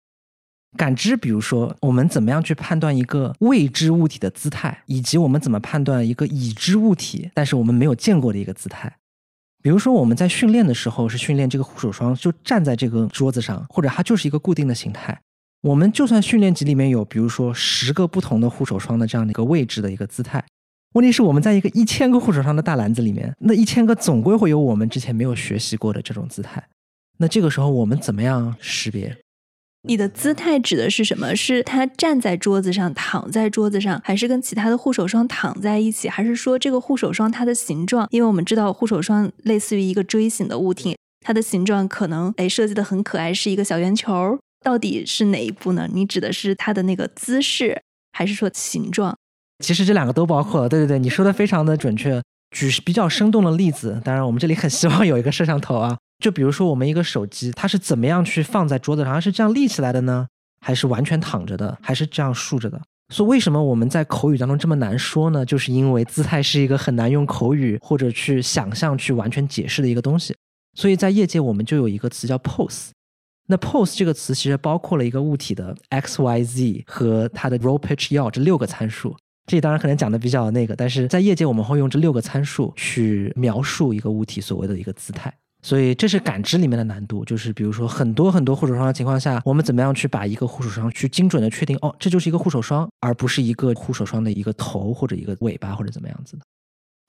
[0.78, 8.96] 感知，比如说我们怎么样去判断一个未知物体的姿态，以及我们怎么判断一个已知物体但是我们没有见过的一个姿态。
[9.64, 15.20] 比如说我们在训练的时候是训练这个护手霜就站在这个桌子上，或者它就是一个固定的形态。
[15.62, 20.42] 我们就算训练集里面有，比如说十个不同的护手霜的这样的一个位置的一个姿态，
[20.94, 26.66] 问题是我们在一个一千个护手霜的大篮子里面，那一千个总归会有我们之前没有学习过的这种姿态。
[27.18, 29.18] 那这个时候我们怎么样识别？
[29.82, 31.36] 你的姿态指的是什么？
[31.36, 36.08] 是他站在桌子上、躺在桌子上，还是跟其他的护手霜躺在一起？
[36.08, 38.08] 还是说这个护手霜它的形状？
[38.10, 44.38] 因为我们知道护手霜类似于一个锥形的物体，它的形状可能哎设计的很可爱，是一个小圆球。
[44.62, 45.88] 到底是哪一步呢？
[45.92, 47.80] 你指的是它的那个姿势，
[48.12, 49.16] 还是说形状？
[49.64, 50.68] 其实这两个都包括了。
[50.68, 52.20] 对对对，你说的非常的准确。
[52.50, 55.96] 举比较生动的例子，当然我们这里很希望有一个摄像头啊。
[56.18, 59.14] 就比如说我们一个手机，它是怎么样去放在桌子上？
[59.14, 60.26] 它是这样立起来的呢，
[60.60, 62.80] 还是完全躺着的，还是这样竖着的？
[63.14, 65.46] 所以为什么我们在口语当中这么难说呢？
[65.46, 70.34] 就是因为姿态是一个很难用口语或者去想象去完全解释的一个东西。
[70.76, 72.88] 所以在业界我们就有一个词叫 pose。
[73.50, 79.16] 那 pose 这个词其实包括了一个物体的 x、y、z 和它的 roll、pitch、要这六个参数。
[79.46, 85.34] 这当然可能讲的比较那个，但是在业界我们会用这六个参数去描述一个物体所谓的一个姿态。
[85.62, 96.42] 所以这是感知里面的难度，就是比如说很多很多护手霜的情况下，我们怎么样去把一个护手霜去精准的确定哦，这就是一个护手霜，而不是一个护手霜的一个头或者一个尾巴或者怎么样子的。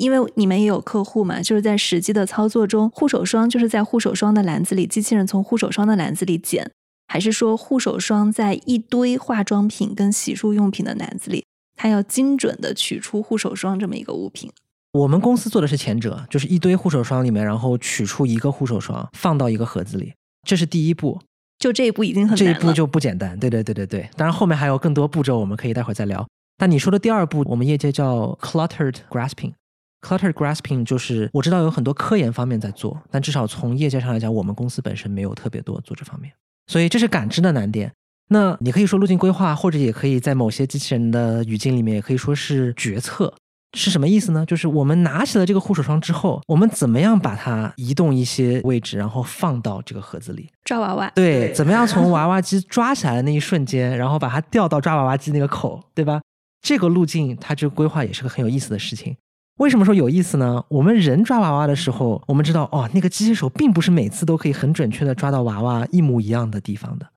[0.01, 6.71] 因为你们也有客户嘛，就是在实际的操作中，护手霜就是在护手霜的篮子里，机器人从护手霜的篮子里捡，
[7.07, 14.49] 还是说护手霜在一堆化妆品跟洗漱用品的篮子里，它要精准的取出护手霜这么一个物品？
[14.93, 20.13] 我们公司做的是前者，就是一堆护手霜里面，然后取出一个护手霜放到一个盒子里，
[20.47, 21.21] 这是第一步。
[21.59, 23.39] 就这一步已经很这一步就不简单。
[23.39, 26.27] 对对对对对，当然后面还有更多步骤，我们可以待会儿再聊。
[26.57, 29.53] 但你说的第二步，我们业界叫 cluttered grasping。
[30.01, 36.33] Clutter grasping 就是我知道有很多科研方面在做，但至少从业界上来讲，我们公司本身没有特别多做这方面，
[36.67, 37.91] 所以这是感知的难点。
[38.29, 43.33] 那你可以说路径规划，或者也可以在某些机器人的语境里面，也可以说是决策，
[43.77, 44.45] 是什么意思呢？
[44.45, 51.11] 就是我们拿起了这个护手霜之后，我们怎么样把它移动一些位置，然后放到这个盒子里抓娃娃？
[51.13, 56.21] 对，怎么样从 娃娃机抓起来的那一瞬间，然后把它调到抓娃娃机那个口，对吧？
[56.61, 59.15] 这个路径它这个规划也是个很有意思的事情。
[59.61, 60.65] 为什么说有意思呢？
[60.69, 67.07] 我们人抓娃娃的时候，我们知道哦，那个机械手并不是每次都可以很准确的抓到娃娃一模一样的地方的。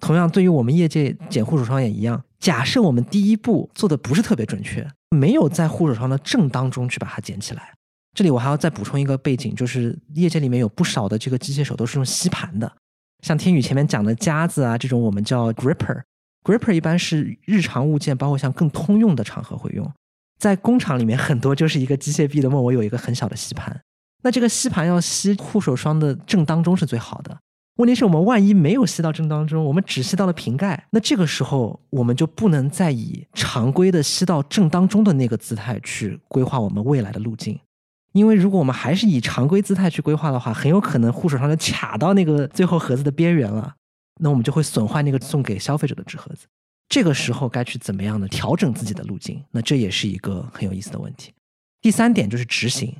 [0.00, 2.24] 同样，对于我们业界捡护手霜也一样。
[2.38, 7.74] 假设我们第一步做的不是特别准确，没有在护手霜的正当中去把它捡起来。
[8.16, 12.72] 这里我还要再补充一个背景，就是业界里面有不少的这个机械手都是用吸盘的，
[13.22, 19.86] 像天宇前面讲的夹子啊这种，我们叫 gripper，gripper 一般是日常物件，包括像更通用的场合会用。
[20.40, 23.80] 在工厂里面，很多就是一个机械臂的问我有一个很小的吸盘。
[24.22, 27.38] 那这个吸盘要吸护手霜的正当中是最好的。
[27.76, 37.58] 问题是我们万一没有吸到正当中，我们只吸到了瓶盖，那这个时候我们就不能再以常规的吸到正当中的那个姿态去规划我们未来的路径。
[38.12, 43.74] 因为如果我们还是以常规姿态去规划的话，很有可能护手霜就卡到那个最后盒子的边缘了，
[44.20, 46.46] 那我们就会损坏那个送给消费者的纸盒子。
[46.90, 49.42] 这个时候该去怎么样的调整自己的路径？
[49.52, 51.32] 那这也是一个很有意思的问题。
[51.80, 52.94] 第三点就是执行，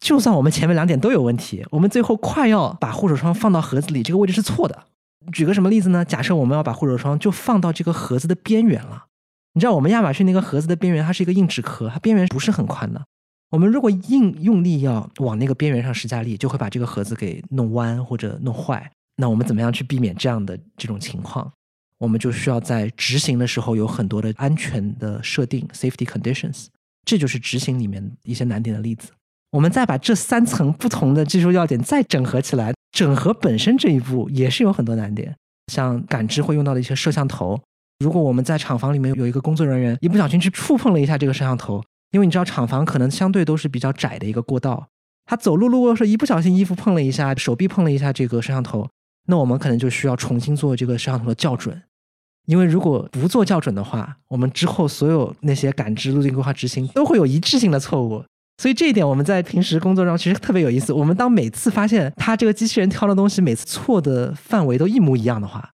[0.00, 4.84] 就算我们前面两点都有问题，我们最后快要把护手霜放到盒子里，这个位置是错的。
[5.32, 6.04] 举个什么例子呢？
[6.04, 9.06] 假设我们要把护手霜就放到这个盒子的边缘了，
[9.54, 13.04] 你知道我们亚马逊那个盒子的边缘，它是一个硬纸壳，它边缘不是很宽的。
[13.50, 18.90] 我们如果硬用力要往那个边缘上施加力，就会把这个盒子给弄弯或者弄坏。
[19.16, 21.52] 那我们怎么样去避免这样的这种情况？
[21.98, 26.66] 我们就需要在执行的时候有很多的安全的设定 （safety conditions），
[27.04, 29.10] 这就是执行里面一些难点的例子。
[29.52, 35.34] 我们再把这三层不同的技术要点再整合起来，整合本身这一步也是有很多难点。
[35.72, 37.58] 像感知会用到的一些摄像头，
[37.98, 44.86] 如果我们在厂房里面有一个工作人员一不小心去触碰了一下这个摄像头，因为你知道厂房可能相对都是比较窄的一个过道，
[45.24, 48.88] 他走路路过的时候一不小心衣服碰了一下，手臂碰了一下这个摄像头，
[49.26, 51.82] 那我们可能就需要重新做这个摄像头的校准。
[52.46, 58.24] 因为如果不做校准的话，我们之后所有那些感知、路径规划、执行都会有一致性的错误。
[58.58, 60.92] 所以这一点我们在平时工作中其实特别有意思。
[60.92, 65.68] 我们当每次发现它这个机器人挑的东西每次错的范围都一模一样的话，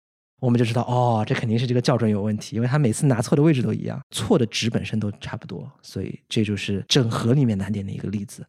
[0.41, 5.69] 我们就知道哦，这肯定是这个校准有问题，因为它每次拿错的位置都一样，错的值本身都差不多。
[5.83, 8.45] 所以这就是整合里面难点的一个例子。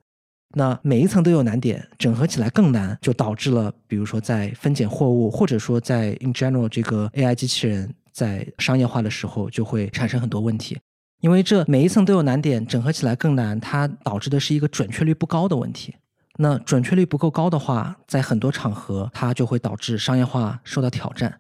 [0.56, 7.94] 那每一层都有难点，整合起来更难，就导致了比如说在分拣货物，或者说在 in general 这个 AI 机器人。
[8.12, 10.78] 在商业化的时候就会产生很多问题，
[11.22, 15.96] 因为这每一层都有难点，整合起来更难，它导致的是一个准确率不高的问题。
[16.38, 21.40] 那准确率不够高的话，在很多场合它就会导致商业化受到挑战。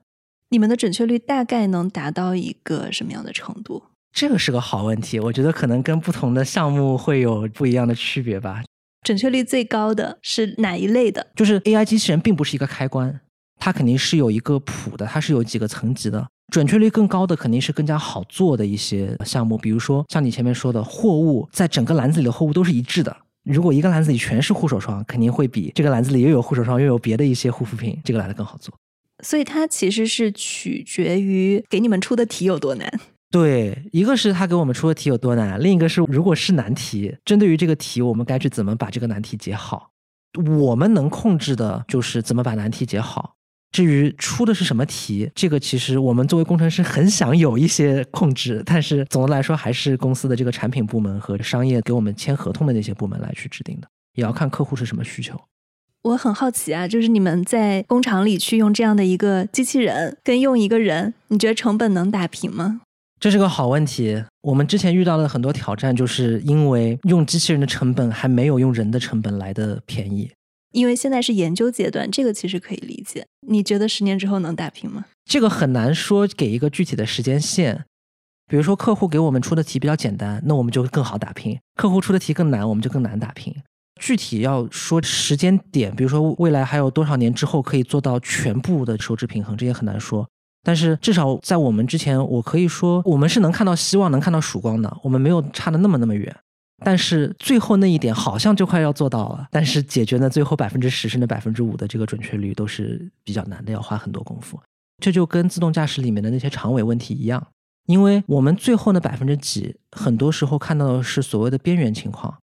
[0.51, 3.83] 你们的准确率大概能达到一个什么样的程度？
[4.13, 8.63] 这个是个好问题，我觉得可能跟不同的项目会有不一样的区别吧。
[9.01, 11.27] 准确率最高的是哪一类的？
[11.35, 13.19] 就是 AI 机器人并不是一个开关，
[13.59, 16.27] 它肯定是有一个谱的，它是有几个层级的。
[16.51, 23.15] 准确率更高的肯定是更加好做的一些项目，比如说像你前面说的，货物在整个篮子里的货物都是一致的。
[23.43, 28.73] 如果一个篮子里全是护手霜，肯定会比这个篮子里又有护手霜又有别的一些护肤品，这个来的更好做。
[29.23, 32.99] 所以它其实是取决于给你们出的题有多难。
[33.31, 39.91] 对，一个是他给我们出的题有多难，另一个是如果是难题，针对于这个题，我们该去怎么把这个难题解好。
[40.59, 43.35] 我们能控制的就是怎么把难题解好。
[43.71, 55.39] 至于出的是什么题，这个其实我们作为工程师很想有一些控制，但是总的来说还是公司的这个产品部门和商业给我们签合同的那些部门来去制定的，也要看客户是什么需求。
[56.01, 62.81] 我很好奇啊，就是你们在工厂里去用这样的一个机器人，跟用一个人，你觉得成本能打平吗？
[63.19, 64.23] 这是个好问题。
[64.41, 70.31] 我们之前遇到的很多挑战，就是因为用机器人的成本还没有用人的成本来的便宜。
[70.71, 73.25] 因为现在是研究阶段，这个其实可以理解。
[73.47, 75.05] 你觉得十年之后能打平吗？
[75.25, 77.83] 这个很难说，给一个具体的时间线。
[78.47, 83.53] 比如说，客户给我们出的题比较简单，那我们就更好打拼；客户出的题更难，我们就更难打拼。
[83.99, 90.27] 具体要说时间点，比如说未来还有多少年之后可以做到全部的收支平衡，这也很难说。
[90.63, 96.35] 但是至少在我们之前，我可以说我们是能看到希望、能看到曙光的，我们没有差的那么那么远。
[96.83, 104.59] 但是最后那一点好像就快要做到了，但是解决呢最后百分之十甚至百分之五的这个准确率都是比较难的，要花很多功夫。
[105.01, 107.45] 这就跟自动驾驶里面的那些长尾问题一样，
[107.85, 112.37] 因为我们最后那百分之几，很多时候看到的是所谓的边缘情况。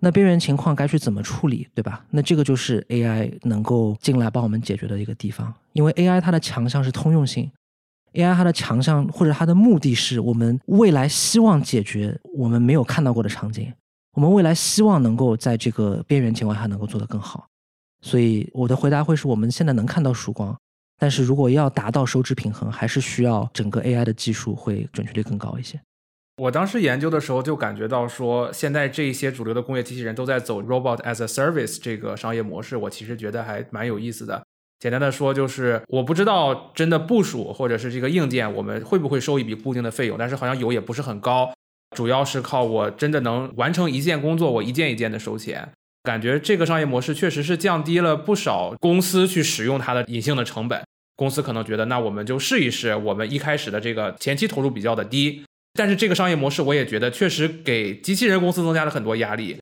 [0.00, 2.04] 那边缘情况该去怎么处理，对吧？
[2.10, 5.52] 那这个就是 AI 能够进来帮我们解决的一个地方。
[5.72, 7.50] 因为 AI 它的强项是通用性
[8.18, 13.72] ，AI 它的强项或者它的目的是我们未来希望解决我们没有看到过的场景。
[14.14, 17.46] 我们未来希望能够在这个边缘情况下能够做得更好，
[18.00, 20.58] 所以我的回答会是我们现在能看到曙光，
[20.98, 25.80] 但是如果要达到收支平衡，还是需要整个 AI 的技术会准确率更高一些。
[26.38, 34.44] 我当时研究的时候就感觉到说，现在这一些主流的工业机器人都在走 robot as a service 这个商业模式，我其实觉得还蛮有意思的。
[34.78, 41.52] 简单的说就是，我不知道真的部署或者是这个硬件，我们会不会收一笔固定的费用，但是好像有也不是很高。
[41.96, 45.68] 主要是靠我真的能完成一件工作，我一件一件的收钱。
[46.04, 50.80] 感觉这个商业模式确实是降低了不少公司去使用它的隐性的成本。
[51.16, 55.42] 公司可能觉得，那我们就试一试，我们一开始的这个前期投入比较的低。
[55.74, 59.58] 但是这个商业模式，我也觉得确实给机器人公司增加了很多压力。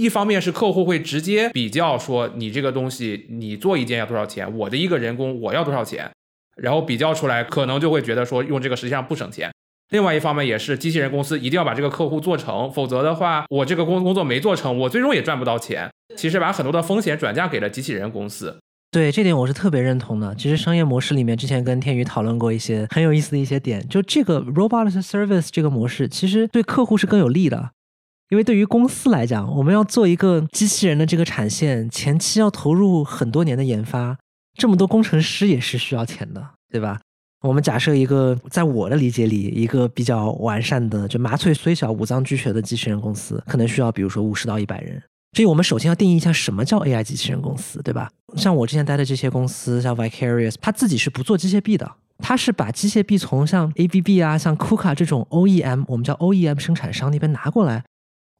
[0.00, 6.10] 一方面是客户会直接比较说，你这个东西你做一件要多少钱，我的一个人工我要多少钱，
[6.56, 9.50] 然后比较出来，可能就会觉得说用这个实际上不省钱。
[9.90, 15.90] 另外一方面也是机器人公司一定要把这个客户做成，否则的话，我这个工工作没做成，我最终也赚不到钱。
[16.16, 18.58] 其实把很多的风险转嫁给了机器人公司。
[18.90, 20.34] 对这点我是特别认同的。
[20.34, 27.70] 其实商业模式里面之前跟天宇讨论过一些很有意思的一些点，就这个 robot service 这个模式其实对客户是更有利的，
[28.32, 34.16] 因为对于公司来讲，我们要做一个机器人的这个产线，前期要投入很多年的研发，
[34.58, 36.98] 这么多工程师也是需要钱的，对吧？
[37.46, 45.02] 我们假设一个，在我的理解里，一个比较完善的，就麻雀虽小五脏俱全的机器人公司，可能需要比如说五十到一百人。
[45.36, 48.10] 所以我们首先要定义一下什么叫 AI 机器人公司，对吧？
[48.36, 57.84] 像我之前待的这些公司，像 Vicarious，它自己是不做机械臂的，它是把机械臂从像 ABB 啊、像 KUKA 这种 OEM，我们叫 OEM 生产商那边拿过来，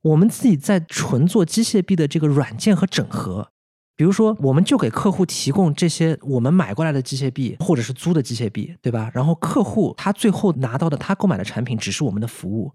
[0.03, 3.49] 我们自己在纯做机械臂的这个软件和整合。
[3.95, 9.11] 比如说，我们就给客户提供这些我们买过来的机械臂，或者是租的机械臂，对吧？
[9.15, 12.73] 然后客户他最后拿到的他购买的产品只是我们的服务，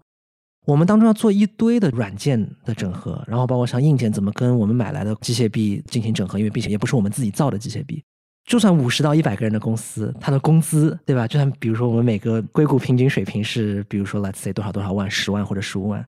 [0.64, 8.02] 我们当中要做一堆的软件的整合，然后包括像硬件怎么跟我们买来的机械臂进行整合，因为并且也不是我们自己造的机械臂。
[8.48, 11.26] 就算五十到一百个人的公司，它的工资，对吧？
[11.26, 16.02] 就算比如说我们每个硅谷平均水平是，比如说 let's say 多少多少万，十万或者十五万，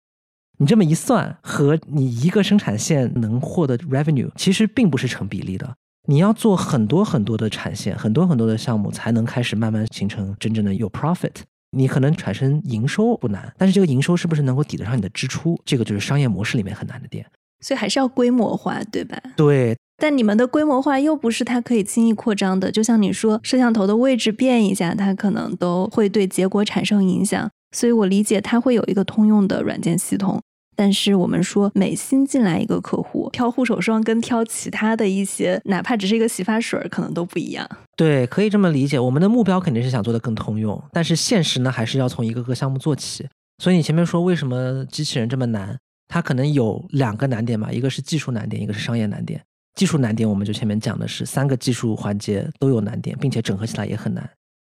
[0.61, 5.75] 你这么一算，和你一个生产线能获得 revenue 其实并不是成比例的。
[6.07, 11.33] 你要做很多很多的产线，很多很多的项目，才能开始慢慢形成真正的有 profit。
[11.71, 17.25] 你可能产生营收不难，但是这个营收是不是能够抵得上你的支出，这个就是商业模式里面很难的点。
[17.61, 19.19] 所以还是要规模化，对吧？
[19.37, 19.75] 对。
[19.97, 27.49] 但你们的规模化又不是它可以轻易扩张的，就像你说，摄像头的位置变一下，它可能都会对结果产生影响。
[27.77, 30.43] 所以我理解它会有一个通用的软件系统。
[30.81, 37.69] 但是我们说，每新进来一个客户，挑护手霜跟挑其他的一些，哪怕只是一个洗发水，可能都不一样。
[37.99, 38.99] 对，可以这么理解。
[38.99, 43.29] 我们的目标肯定是想做的更通用，但是现实呢，还是要从一个个项目做起。
[43.63, 45.79] 所以你前面说为什么机器人这么难，
[46.09, 49.39] 它可能有两个难点嘛，一个是技术难点，一个是商业难点。
[49.75, 54.27] 技术难点，我们就前面讲的是三个技术环节都有难点，并且整合起来也很难。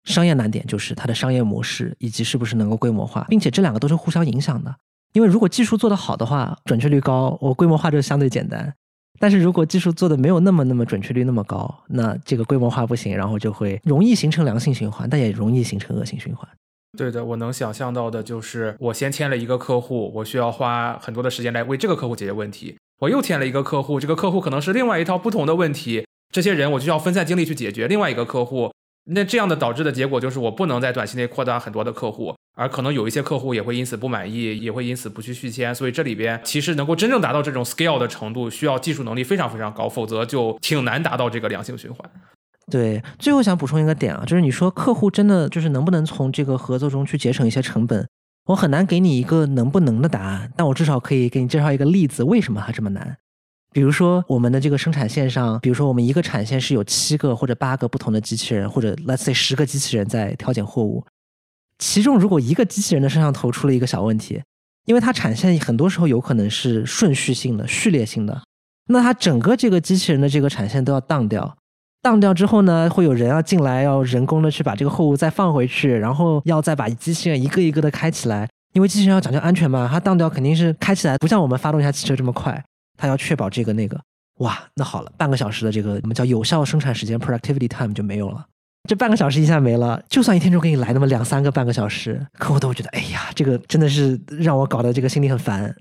[0.04, 4.76] 商业难点就是它的商业模式以及是不是能够规模化，并且这两个都是互相影响的。
[5.14, 8.74] 因为如果技术做得好的话，准确率高，我规模化就相对简单。
[9.20, 16.48] 但是如果技术做的没有那么那么准确率那么高，那这个规模化不行，然后就会容易形成良性循环，但也容易形成恶性循环。
[16.98, 22.76] 对的，我能想象到的就是，我先签了一个客户，我需要花很多的时间来为这个客户解决问题。
[23.00, 28.72] 我又签了一个客户，这个客户可能是另外一套不同的问题，这些人我就要分散精力去解决另外一个客户。
[29.06, 35.74] 那这样的导致的结果就是，我不能在短期内扩大很多的客户，而可能有一些客户也会因此不满意，也会因此不去续签。
[35.74, 42.10] 所以这里边其实能够真正达到这种 scale 的程度，需要技术能力非常非常高，否则就挺难达到这个良性循环。
[42.70, 48.08] 对，最后想补充一个点啊，就是你说客户真的就是能不能从这个合作中去节省一些成本？
[48.46, 53.18] 我很难给你一个能不能的答案，但我至少可以给你介绍一个例子，为什么它这么难？
[53.74, 61.04] 比如说我们的这个生产线上，比如说我们一个产线是有七个或者八个不同的机器人，或者 let's say 十个机器人在挑拣货物，
[61.78, 64.40] 其中如果一个机器人的摄像头出了一个小问题，
[64.86, 68.42] 因为它产线很多时候有可能是顺序性的、序列性的，
[68.86, 71.56] 那它整个这个机器人的这个产线都要当掉。
[72.00, 82.62] 当掉之后呢，会有人要进来，要人工的去把这个货物再放回去，然后要再把机器人一个一个的开起来，因为机器人要讲究安全嘛，它当掉肯定是开起来不像我们发动一下汽车这么快，
[82.96, 84.00] 它要确保这个那个。
[84.38, 88.44] 哇，那好了，半个小时的这个我们叫有效生产时间 （productivity time） 就没有了，
[88.88, 95.74] 这半个小时一下没了，就算一天中给你来那么两三个半个小时，客户都会觉得，哎呀，这个真的是让我搞得这个心里很烦。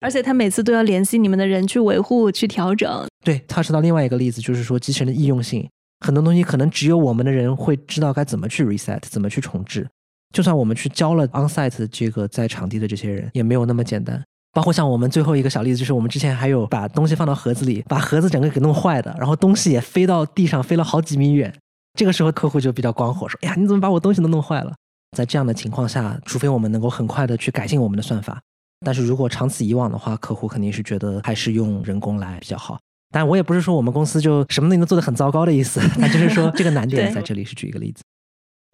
[0.00, 3.06] 而且他每次都要联系你们的人去维护、去调整。
[3.24, 5.66] 对，他说到另外一个例子，就是说机器人的易用性，
[6.04, 9.88] 很多东西可能只有我们的人会知道该怎么去 reset，怎么去重置。
[10.34, 14.22] 就算我们去教了 onsite 这个在场地的这些人，也没有那么简单。
[14.54, 21.52] 包括像我们最后一个小例子，就是我们之前还有把东西放到盒子里，把盒子整个给弄坏的，然后东西也飞到地上，飞了好几米远。
[21.98, 24.72] 这个时候客户就比较光火，说：“哎呀，你怎么把我东西都弄坏了？”
[25.16, 28.40] 在这样的情况下，除非我们能够很快的去改进我们的算法。
[28.84, 32.78] 但是如果长此以往的话，客户肯定是觉得还是用人工来比较好。
[33.12, 38.02] 但我也不是说我们公司就什么东西都做得很糟糕的意思，那就是说这个难点在这里是举一个例子。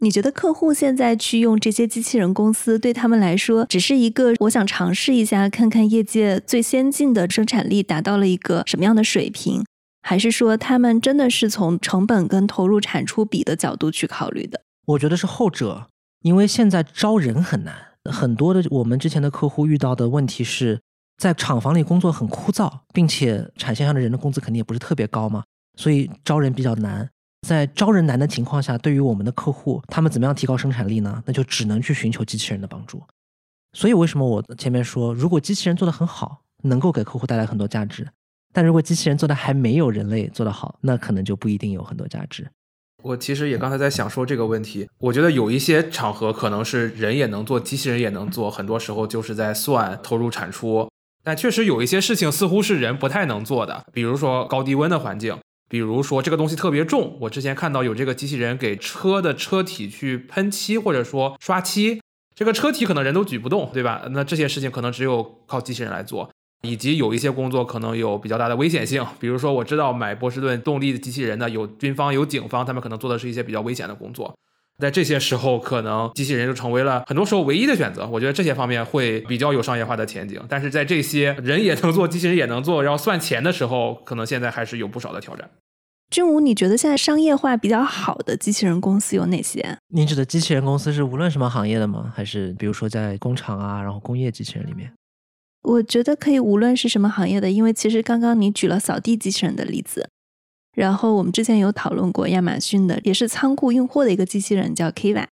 [0.03, 9.63] 你觉得客户现在去用这些机器人公司，对他们来说只是一个我想尝试一下，看看业界最先进的生产力达到了一个什么样的水平，
[10.01, 14.63] 还是说他们真的是从成本跟投入产出比的角度去考虑的？
[14.87, 15.89] 我觉得是后者，
[16.23, 17.75] 因为现在招人很难。
[18.11, 20.81] 很多的我们之前的客户遇到的问题是
[21.19, 25.45] 在厂房里工作很枯燥，并且产线上的人的工资肯定也不是特别高嘛，
[25.77, 27.07] 所以招人比较难。
[27.47, 31.23] 在招人难的情况下，对于我们的客户，他们怎么样提高生产力呢？
[31.27, 33.03] 那就只能去寻求机器人的帮助。
[33.73, 38.09] 所以为什么我前面说，如果机器人做得很好，能够给客户带来很多价值，
[38.53, 42.49] 但如果机器人做的还没有人类做得好，那可能就不一定有很多价值。
[43.03, 50.89] 我其实也刚才在想说这个问题，我觉得有一些场合可能是人也能做，机器人也能做，很多时候就是在算投入产出。
[51.23, 55.39] 但确实有一些事情似乎是人不太能做的，比如说高低温的环境，
[55.71, 57.17] 比如说这个东西特别重。
[57.21, 62.03] 我之前看到有这个机器人给车的车体去喷漆或者说刷漆，
[62.35, 64.03] 这个车体可能人都举不动，对吧？
[64.11, 66.29] 那这些事情可能只有靠机器人来做。
[66.63, 74.37] 以及有一些工作可能有比较大的危险性，比如说我知道买波士顿动力的机器人呢，有军方有警方，他们可能做的是一些比较危险的工作，
[74.81, 78.07] 在这些时候，可能机器人就成为了很多时候唯一的选择。
[78.09, 85.49] 我觉得这些方面会比较有商业化的前景，但是在这些人也能做，机器人也能做，然后算钱的时候，可能现在还是有不少的挑战。
[86.11, 89.79] 君武，你觉得现在商业化比较好的机器人公司有哪些？
[89.95, 92.13] 您指的机器人公司是无论什么行业的吗？
[92.17, 94.93] 还是比如说在工厂啊，然后工业机器人里面？
[95.63, 100.09] 我觉得可以，无论是什么行业的，因为其实刚刚你举了扫地机器人的例子，
[100.81, 105.27] 然后我们之前有讨论过亚马逊的，也是仓库运货的一个机器人叫 Kiva。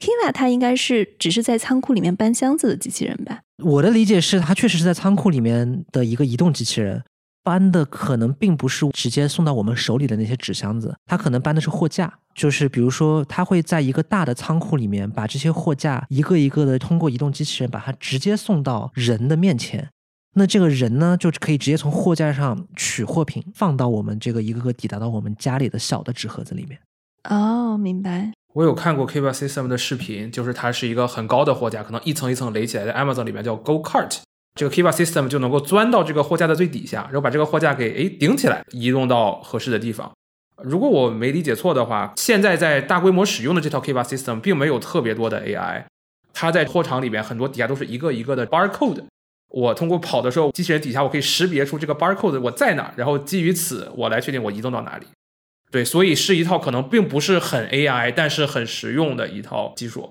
[0.00, 3.40] Kiva 它应该是只是在仓库里面搬箱子的机器人吧？
[3.62, 7.02] 我的理解是，它确实是在仓库里面的一个移动机器人。
[7.42, 19.90] 搬的可能并不是直接送到我们手里的那些纸箱子，它可能搬的是货架，就是比如说，它会在一个大的仓库里面把这些货架一个一个的通过移动机器人把它直接送到人的面前，
[20.34, 26.78] 那这个人呢就可以直接从货架上取货品，放到我们这个一个个抵达到我们家里的小的纸盒子里面。
[27.30, 28.32] 哦，明白。
[28.52, 34.18] 我有看过 Kiva System 的视频，就是它是一个很高的货架，可能一层一层垒起来，在 Amazon 里面叫 Go Cart。
[34.54, 40.12] 这个 Kiva System 就能够钻到这个货架的最底下，然后把这个货架给诶顶起来，移动到合适的地方。
[40.62, 45.84] 如果我没理解错的话，现在在大规模使用的这套 Kiva System 并没有特别多的 AI，
[46.32, 49.04] 它在货场里面很多底下都是一个一个的 barcode。
[49.54, 55.06] 我通过跑的时候，机器人底下我可以识别出这个 barcode 我在哪，然后基于此我来确定我移动到哪里。
[55.70, 60.10] 对，所以是一套可能并不是很 AI，但是很实用的一套技术。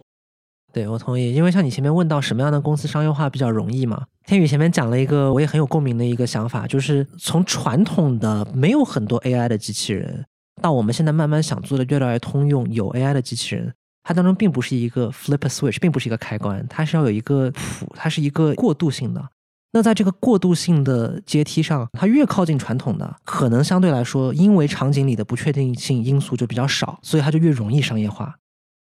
[0.72, 10.26] 对，我同意，因为像你前面问到什么样的公司商业化比较容易嘛，天宇前面讲了一个我也很有共鸣的一个想法，就是从传统的没有很多 AI 的机器人，
[10.62, 13.74] 到我们现在慢慢想做的越来越通用有 AI 的机器人，
[14.04, 19.30] 它当中并不是一个 flip a switch，并不是一个开关，它是要有一个谱，它是一个过渡性的。
[19.72, 28.36] 那在这个过渡性的阶梯上，它越靠近传统的，可能相对来说，因为场景里的不确定性因素就比较少，所以它就越容易商业化。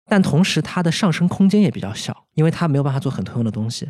[0.07, 3.89] 但同时，它的上升空间也比较小，因为它没有办法做很通用的东西。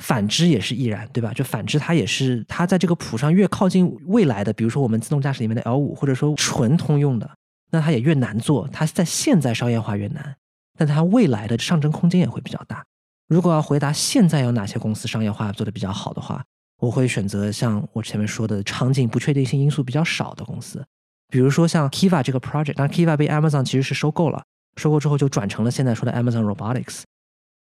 [0.00, 1.32] 反之也是亦然，对吧？
[1.34, 7.28] 就反之，它也是它在这个谱上越靠近未来的，比如说我们自动驾驶里面的 L 五，或者说纯通用的，
[7.72, 8.68] 那它也越难做。
[8.72, 10.36] 它在现在商业化越难，
[10.78, 12.82] 但它未来的上升空间也会比较大。
[13.26, 16.42] 如果要回答现在有哪些公司商业化做的比较好的话，
[16.80, 20.82] 我会选择像我前面说的场景不确定性因素比较少的公司，
[21.28, 24.42] 比如说像 Kiva 这个 project，但 Kiva 被 Amazon 其实是收购了。
[24.76, 27.02] 收购之后就转成了现在说的 Amazon Robotics，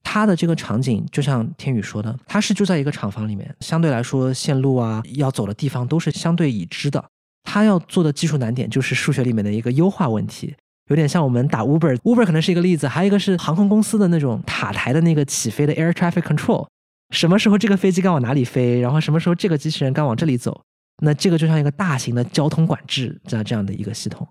[0.02, 7.04] 它的这个场景就像天宇说的，它是就在一个厂房里面，相对来说线路啊要走的地方都是相对已知的。
[7.44, 10.56] 它要做的技术难点就是数学里面的一个优化问题，
[10.88, 16.66] 有点像我们打 Uber，Uber 可能是一个例子，还有一个是航空公司的那种塔台的那个起飞的 Air Traffic Control，
[17.10, 20.62] 什么时候这个飞机该往哪里飞，然后什么时候这个机器人该往这里走，
[21.02, 24.26] 那这个就像一个大型的交通管制这样这样的一个系统。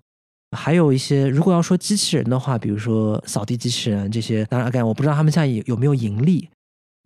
[0.56, 6.48] 还有一些，如果要说机器人的话，比如说扫地机器人这些，当然，again，我不知道他们现在有有没有盈利，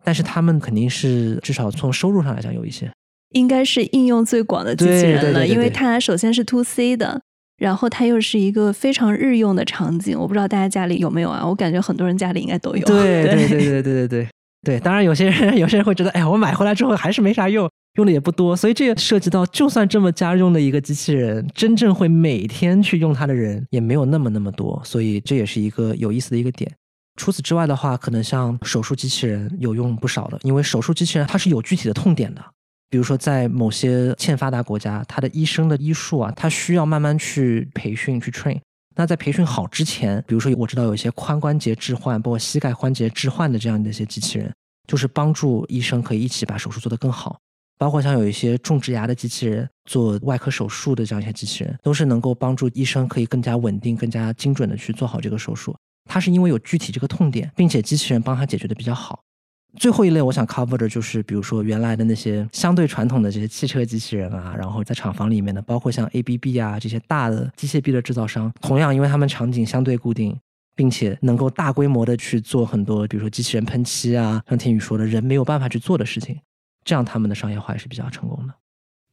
[0.05, 2.93] 但是他们肯定是至少从收入上来讲有一些，
[3.31, 7.23] 应该是应用最广的机器人了，因为它首先是 to C 的，
[7.59, 10.19] 然后它又是一个非常日用的场景。
[10.19, 11.47] 我不知道大家家里有没有啊？
[11.47, 12.87] 我感觉很多人家里应该都有。
[12.87, 14.29] 对对对对 对对对
[14.63, 17.69] 对，当然有些人 有些人会觉得，哎呀，我买回来之后还是没啥用。
[17.95, 26.71] 用的也不多，所以这也涉及到，就算这么家用的一个机器人，真正会每天去用它的人也没有那么那么多，所以这也是一个有意思的一个点。
[27.17, 32.41] 除此之外的话，可能像手术机器人有用不少的，因为手术机器人它是有具体的痛点的，
[32.91, 38.59] 比如说在某些欠发达国家，它的医生的医术啊，它需要慢慢去培训去 train。
[38.97, 44.53] 那在培训好之前，比如说我知道有一些髋关节置换，包括膝盖关节置换的这样的一些机器人，
[44.87, 47.39] 就是帮助医生可以一起把手术做得更好。
[47.79, 55.77] 包括像有一些种植牙的机器人，做外科手术的这样一些机器人，都是能够帮助医生可以更加稳定、更加精准的去做好这个手术。
[56.11, 59.21] 它是因为有具体这个痛点，并且机器人帮他解决的比较好。
[59.77, 70.37] 最后一类我想 cover 的就是，比如说原来的那些相对传统的这些汽车机器人啊，然后在厂房里面的，包括像 ABB 啊这些大的机械臂的制造商，同样因为他们场景相对固定，
[70.75, 76.39] 并且能够大规模的去做很多，比如说机器人喷漆啊，像天宇说的，人没有办法去做的事情。
[76.85, 78.55] 这样他们的商业化也是比较成功的。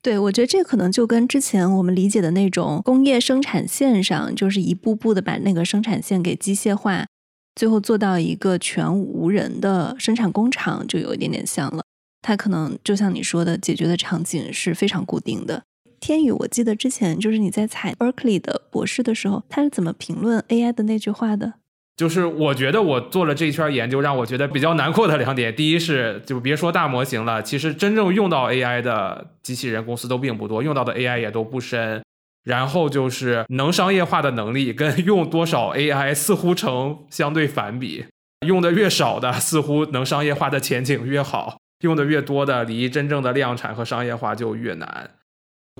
[0.02, 7.08] 对，我觉得这可能就跟之前我们理解的那种工业生产线上，就是一步步的把那个生产线给机械化，
[7.56, 11.84] 最后做到一个全无人的生产工厂，就有一点点像了。
[12.22, 15.64] 它可能就像你说的，解决的场景是非常固定的。
[16.00, 21.54] 天宇，我记得之前就是你在采 Berkeley 的博士的时候，他是怎么评论 AI 的那句话的？
[21.96, 25.56] 就是我觉得我做了这一圈研究，让我觉得比较难过的两点。
[25.56, 32.04] 第一是，就别说大模型了，其实真正用到 AI 的机器人公司都并不多，用到的 AI 也都不深。
[32.46, 38.06] 然后就是能商业化的能力跟用多少 AI 似乎成相对反比，
[38.48, 45.10] 用的越少的似乎能商业化的前景越好，用的越多的离真正的量产和商业化就越难。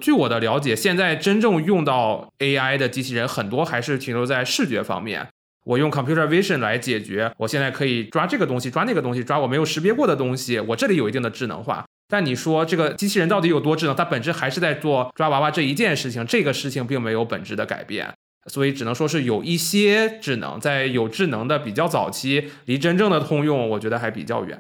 [0.02, 5.30] 据我的了解，现在真正用到 AI 的机器人很多还是停留在视觉方面。
[5.66, 10.60] 我用 computer vision 来解决，我现在可以抓这个东西，抓那个东西，抓我没有识别过的东西。
[10.60, 11.86] 我这里有一定的智能化。
[12.08, 13.96] 但你说这个机器人到底有多智能？
[13.96, 18.14] 它本质还是在做抓娃娃这一件事情，这个事情并没有本质的改变，
[18.48, 24.60] 所以只能说是有一些智能，在有智能的比较早期，离真正的通用，我觉得还比较远。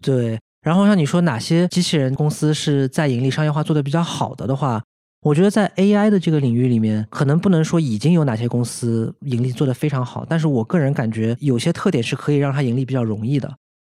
[0.00, 4.82] 对，然后像你说哪些机器人公司是在盈利商业化做的比较好的的话。
[5.22, 13.52] 我觉得在 AI 的这个领域里面，可能不能说已经有哪些公司盈利做得非常好，但是我个人感觉有些特点是可以让它盈利比较容易的。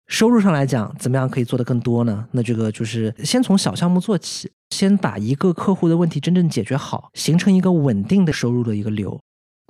[0.10, 2.28] 收入上来讲，怎么样可以做得更多呢？
[2.32, 9.18] 那这个就是先从小项目做起，先把一个客户的问题真正解决好，形成一个稳定的收入的一个流。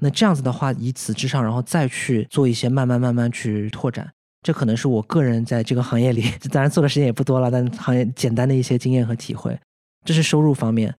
[0.01, 4.09] 那这样子的话，以此之上，然后再去做一些慢慢慢慢去拓展。
[4.41, 9.59] 这可能是我个人在这个行业里， 当然做的时间也不多了，但行业简单的一些经验和体会。
[10.05, 10.95] 这是收入方面。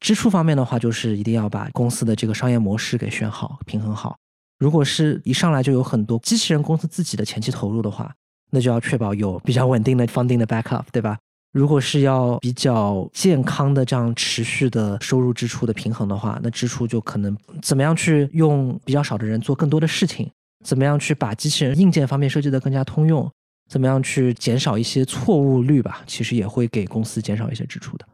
[0.00, 4.16] 支出方面的话，就是一定要把公司的这个商业模式给选好、平衡好。
[4.58, 8.12] 如果是一上来就有很多机器人公司自己的前期投入的话，
[8.50, 11.18] 那就要确保有比较稳定的 funding 的 backup，对吧？
[11.52, 20.30] 如果是要比较健康的这样持续的收入支出的平衡的话，那支出就可能怎么样去用比较少的人做更多的事情，
[20.64, 23.28] 怎么样去把机器人硬件方面设计的更加通用，
[23.68, 28.06] 怎么样去减少一些错误率吧，其实也会给公司减少一些支出的。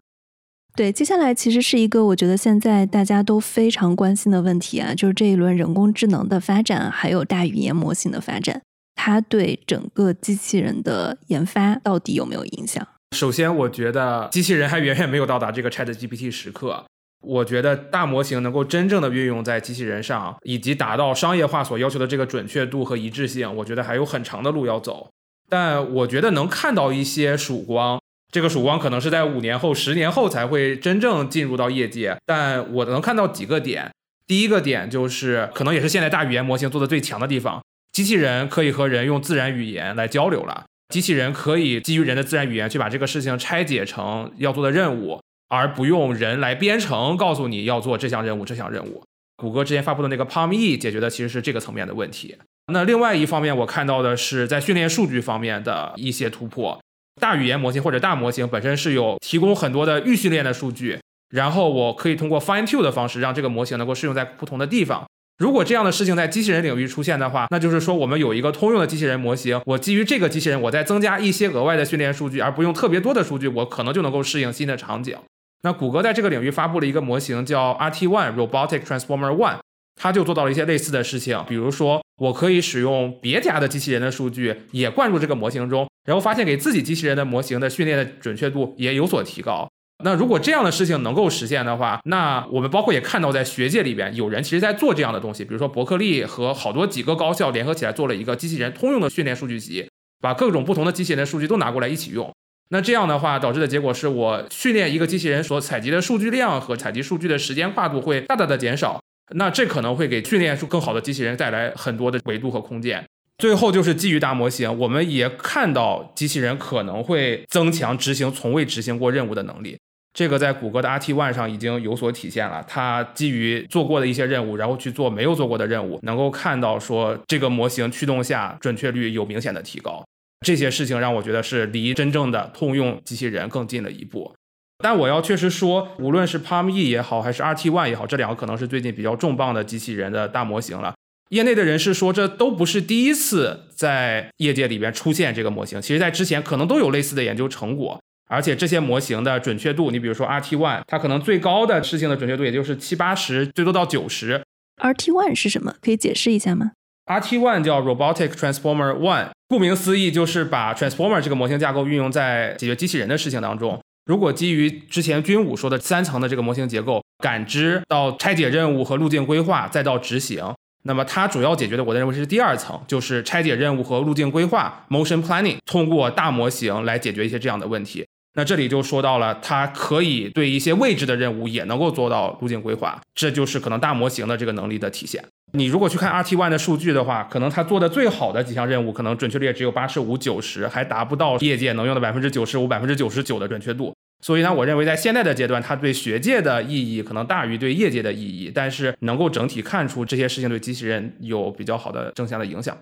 [0.75, 8.63] 对，接下来其实是一个我觉得现在大家都非常关心的问题啊，就是这一轮人工智能的发展，还有大语言模型的发展，
[8.97, 12.85] 它对整个机器人的研发到底有没有影响？
[13.17, 16.85] 首先，我觉得机器人还远远没有到达这个 Chat GPT 时刻。
[17.23, 25.09] 我觉得大模型能够真正的运用在机器人上，以及达到商业化所要求的这个准确度和一致性，我觉得还有很长的路要走。
[25.49, 28.01] 但我觉得能看到一些曙光。
[28.33, 33.91] 这个曙光可能是在五年后、十年后才会真正进入到业界，但我能看到几个点。
[34.27, 37.63] 第一个点就是，可能也是现在大语言模型做的最强的地方，
[37.97, 40.67] 机器人可以和人用自然语言来交流了。
[40.93, 45.19] 机器人可以基于人的自然语言去把这个事情拆解成要做的任务，
[45.49, 49.03] 而不用人来编程告诉你要做这项任务、这项任务。
[49.39, 52.37] 谷歌之前发布的那个 Palm E 解决的其实是这个层面的问题。
[52.71, 56.79] 那另外一方面，我看到的是在训练数据方面的一些突破。
[57.19, 65.07] 大语言模型或者大模型本身是有提供很多的预训练的数据，然后我可以通过 fine tune 的方式让这个模型能够适用在不同的地方。
[65.39, 75.15] 如果这样的事情在机器人领域出现的话，那就是说我们有一个通用的机器人模型，我基于这个机器人，我再增加一些额外的训练数据，而不用特别多的数据，我可能就能够适应新的场景。
[75.63, 79.59] 那谷歌在这个领域发布了一个模型叫 RT One Robotic Transformer One。
[79.99, 89.67] 它就做到了一些类似的事情，比如说，我可以使用别家的机器人的数据也灌入这个模型中，然后发现给自己机器人的模型的训练的准确度也有所提高。
[90.05, 99.89] 那如果这样的事情能够实现的话，那我们包括也看到在学界里边有人其实在做这样的东西，比如说伯克利和好多几个高校联合起来做了一个机器人通用的训练数据集，
[100.21, 102.31] 把各种不同的机器人的数据都拿过来一起用。
[102.69, 109.01] 那这样的话导致的结果是我训练一个机器人所采集的数据量和采集数据的时间跨度会大大的减少。
[109.35, 113.05] 那这可能会给训练出更好的机器人带来很多的维度和空间。
[113.39, 119.77] 最后就是基于大模型，我们也看到机器人可能会增强执行从未执行过任务的能力。
[120.17, 122.65] 这个在谷歌的 RT One 上已经有所体现了。
[122.67, 130.03] 它基于做过的一些任务，然后去做没有做过的任务，能够看到说这个模型驱动下准确率有明显的提高。
[130.41, 134.35] 这些事情让我觉得是离真正的通用机器人更近了一步。
[134.79, 140.95] 但我要确实说，无论是 Palm E 也好，还是 RT One 也好，这两个可能是最近比较重磅的机器人的大模型了。
[141.29, 148.01] 业内的人士说，这都不是第一次在业界里边出现这个模型，其实在之前可能都有类似的研究成果。
[148.29, 154.43] 而且这些模型的准确度，你比如说 RT One，它可能最高的事情的准确度也就是七八十，最多到九十。
[154.83, 155.75] RT One 是什么？
[155.81, 156.73] 可以解释一下吗
[157.07, 163.81] ？RT One 叫 Robotic Transformer One，顾名思义就是把 Transformer 这个模型架构运用在解决机器人的事情当中。
[164.07, 170.55] 如果基于之前军武说的三层的这个模型结构，感知到拆解任务和路径规划，再到执行，
[170.85, 178.07] 那么它主要解决的，我认为是第二层，就是拆解任务和路径规划 （motion planning），通过大模型来解决一些这样的问题。
[178.37, 185.25] 那这里就说到了，它可以对一些未知的任务也能够做到路径规划，这就是可能大模型的这个能力的体现。
[185.53, 193.95] 你如果去看 RT One 的数据的话，可能它做的最好的几项任务，可能准确率也只有八十五、九十，还达不到业界能用的百分之九十五、百分之九十九的准确度。
[194.23, 202.77] 所以呢，我认为在现在的阶段，它对学界的意义可能大于对业界的意义，但是能够整体看出这些事情对机器人有比较好的正向的影响。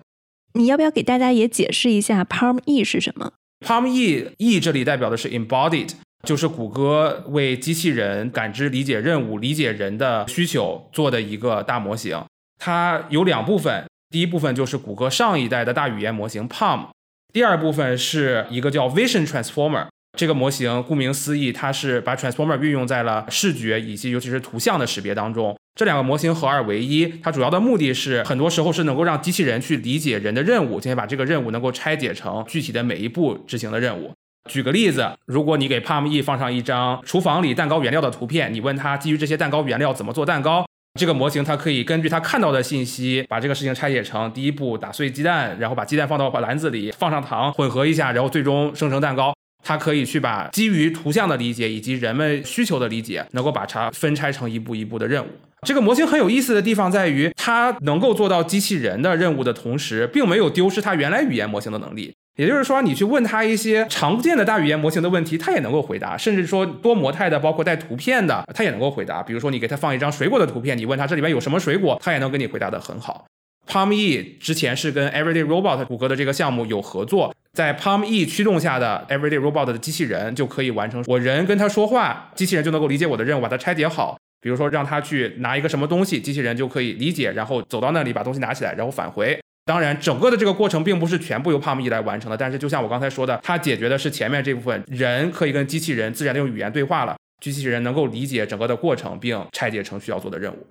[0.53, 3.33] 你要不要给大家也解释一下 Palm E 是什么
[3.65, 5.89] ？Palm E E 这里代表的是 embodied，
[6.23, 12.23] 就是谷歌为机器人感知、理解任务、理解人的需求做的一个大模型。
[12.59, 16.89] 它有两部分，第一部分就是谷歌上一代的大语言模型 PaLM，
[17.33, 19.87] 第二部分是一个叫 Vision Transformer。
[20.15, 25.55] 这个模型顾名思义，它是把 Transformer 运用在了视觉以及尤其是图像的识别当中。
[25.75, 34.13] 这两个模型合二为一，它主要的目的是很多时候是能够让机器人去理解人的任务，并且把这个任务能够拆解成具体的每一步执行的任务。
[34.49, 40.65] 举个例子，如果你给 Palm E 放上一张厨房里蛋糕原料的图片，你问他基于这些蛋糕原料怎么做蛋糕，
[40.97, 49.33] 这个模型它可以根据它看到的信息，把这个事情拆解成第一步打碎鸡蛋，然后把鸡蛋放到篮子里，放上糖混合一下，然后最终生成蛋糕。
[49.65, 55.27] 它可以去把基于图像的理解以及人们需求的理解，能够把它分拆成一步一步的任务。
[55.63, 62.13] 这个模型很有意思的地方在于，它能够做到机器人的任务的同时，并没有丢失它原来语言模型的能力。
[62.37, 69.23] 也就是说，你去问它一些常见的大语言模型的问题，它也能够回答；甚至说多模态的，包括带图片的，它也能够回答。
[69.23, 73.25] 比如说，你给它放一张水果的图片，你问它这里面有什么水果，它也能给你回答的很好。
[73.67, 84.17] Palm E 之前是跟 Everyday Robot 谷歌的这个项目有合作，在 Palm E 驱动下的 Everyday Robot 的机器人就可以完成我人跟它说话，机器人就能够理解我的任务，把它拆解好。
[84.41, 89.39] 比如说让它去拿一个什么东西，机器人就可以理解，然后走到那里把东西拿起来，然后返回。
[89.65, 100.67] 当然，整个的这个过程并不是全部由 Palm E 来完成的，但是就像我刚才说的，它解决的是前面这部分，人可以跟机器人自然的用语言对话了，机器人能够理解整个的过程，并拆解成需要做的任务。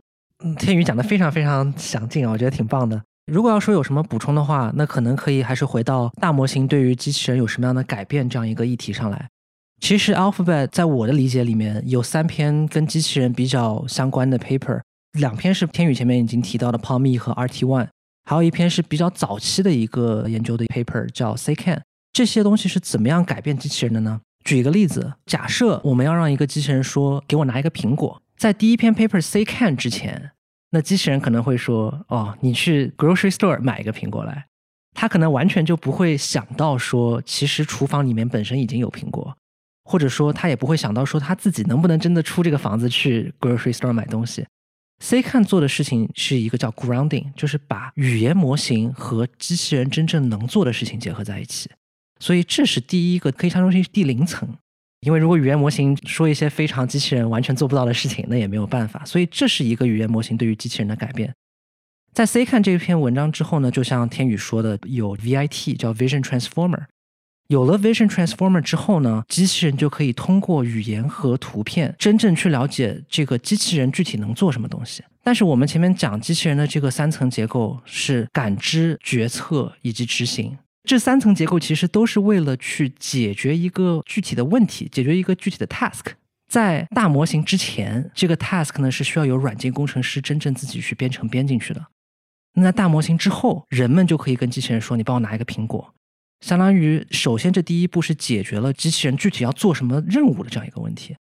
[0.59, 3.03] 天宇讲的非常非常详尽啊，我觉得挺棒的。
[3.33, 9.29] 如果要说有什么补充的话，那可能可以还是回到大模型对于机器人有什么样的改变这样一个议题上来。
[9.81, 14.81] 其实 Alphabet 在我的理解里面有三篇跟机器人比较相关的 paper，
[15.19, 17.89] 两篇是天宇前面已经提到的 PaLM 和 RT One，
[18.25, 21.81] 还有一篇是比较早期的一个研究的 paper 叫 CCAN。
[22.13, 24.21] 这些东西是怎么样改变机器人的呢？
[24.45, 30.33] 举一个例子，假设我们要让一个机器人说给我拿一个苹果，在第一篇 paper CCAN 之前。
[30.75, 34.45] 那机器人可能会说：“哦，你去 grocery store 买一个苹果来。”
[34.93, 39.37] 他可能完全就不会想到说，其实厨房里面本身已经有苹果，
[39.85, 44.45] 或者说他也不会想到说他自己能不能真的出这个房子去 grocery store 买东西。
[44.99, 51.71] C 看做的事情是一个叫 grounding，就是把语言模型和机器人真正能做的事情结合在一起。
[52.19, 54.49] 所以这是第一个，可以称之为第零层。
[55.05, 59.05] 因为如果语言模型说一些非常机器人完全做不到的事情，那也没有办法。
[59.05, 61.33] 所以这是一个语言模型对于机器人的改变。
[62.13, 66.85] 在 C 看这篇文章之后呢，就像天宇说的，有 VIT 叫 Vision Transformer。
[67.49, 75.03] 有了 Vision Transformer 之后呢，机器人就可以通过语言和图片真正去了解这个机器人具体能做什么东西。
[75.23, 80.57] 但是我们前面讲机器人的这个三层结构是感知、决策以及执行。
[80.85, 86.13] 这三层结构其实都是为了去解决一个具体的问题，解决一个具体的 task。
[86.47, 91.87] 在大模型之前，这个 task 呢是需要有软件工程师真正自己去编程编进去的。
[92.53, 95.93] 那在大模型之后，人们就可以跟机器人说：“你帮我拿一个苹果。”
[96.45, 101.17] 相当于首先这第一步是解决了机器人具体要做什么任务的这样一个问题。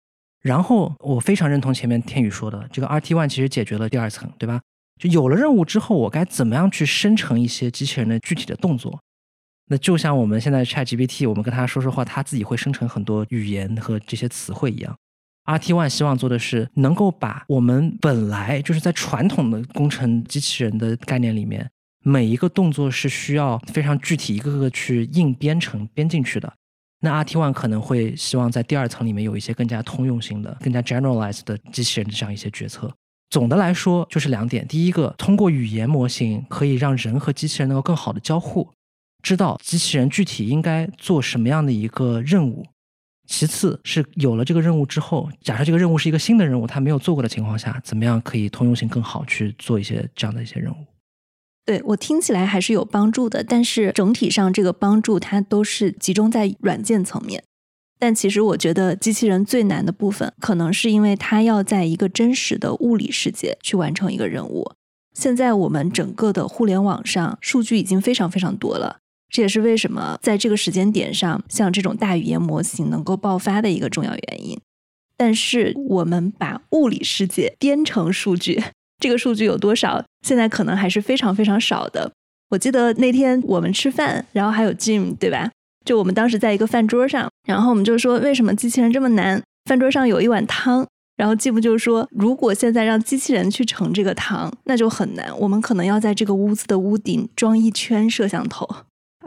[0.41, 4.61] 然后我非常认同前面天宇说的，这个 RT One 其实解决了第二层，对吧？
[5.01, 9.01] 就有了任务之后，我该怎么样去生成一些机器人的具体的动作？
[9.69, 14.97] 那就像我们现在 Chat GPT，我们跟他说说话，他自己会生成很多语言和这些词汇一样。
[15.45, 21.71] RT One 希望做的是能够把我们本来就是在传统的工程机器人的概念里面，
[22.05, 26.53] 每一个动作是需要非常具体一个个去硬编程编进去的。
[27.01, 32.93] 那 RT One 可能会希望在第二层里面有一些更加通用性的、更加 generalized 的机器人的这样一些决策。
[33.31, 38.69] 总的来说就是两点：第一个，通过语言模型可以让人和机器人能够更好的交互。
[39.23, 42.67] 知道机器人具体应该做什么样的一个任务，
[43.27, 50.77] 其次是有了这个任务之后，假设这个任务是一个新的任务，他没有做过的情况下，怎么样可以通用性更好去做一些这样的一些任务？
[51.67, 57.45] 对我听起来还是有帮助的，但是整体上这个帮助它都是集中在软件层面。
[57.99, 64.71] 但其实我觉得机器人最难的部分，可能是因为它要在一个真实的物理世界去完成一个任务。
[65.13, 69.01] 现在我们整个的互联网上数据已经非常非常多了。
[69.31, 74.59] 这也是为什么在这个时间点上，像这种大语言模型能够爆发的一个重要原因。
[75.17, 78.63] 但是，我们把物理世界编成数据，
[78.99, 80.05] 这个数据有多少？
[80.25, 82.13] 现在可能还是非常非常少的。
[82.51, 85.51] 我记得那天我们吃饭，然后还有 Jim，对吧？
[85.85, 89.43] 就我们当时在一个饭桌上，然后我们就说，为什么机器人这么难？
[89.65, 95.37] 饭桌上有一碗汤，然后 Jim 就说，如果现在让机器人去盛这个汤，那就很难。
[95.41, 98.67] 我们可能要在这个屋子的屋顶装一圈摄像头。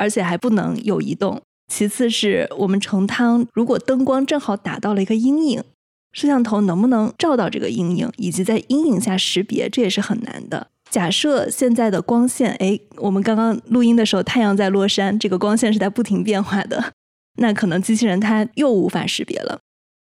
[0.01, 1.39] 而且还不能有移动，
[1.71, 5.63] 其次是我们盛汤，如果灯光正好打到了一个阴影，
[6.11, 10.69] 摄像头能不能照到这个阴影，以及在阴影下识别，这也是很难的。
[10.89, 16.93] 假设现在的光线，哎，我们刚刚录音的时候太阳在落山，这个光线是在不停变化的，
[17.37, 19.59] 那可能机器人它又无法识别了。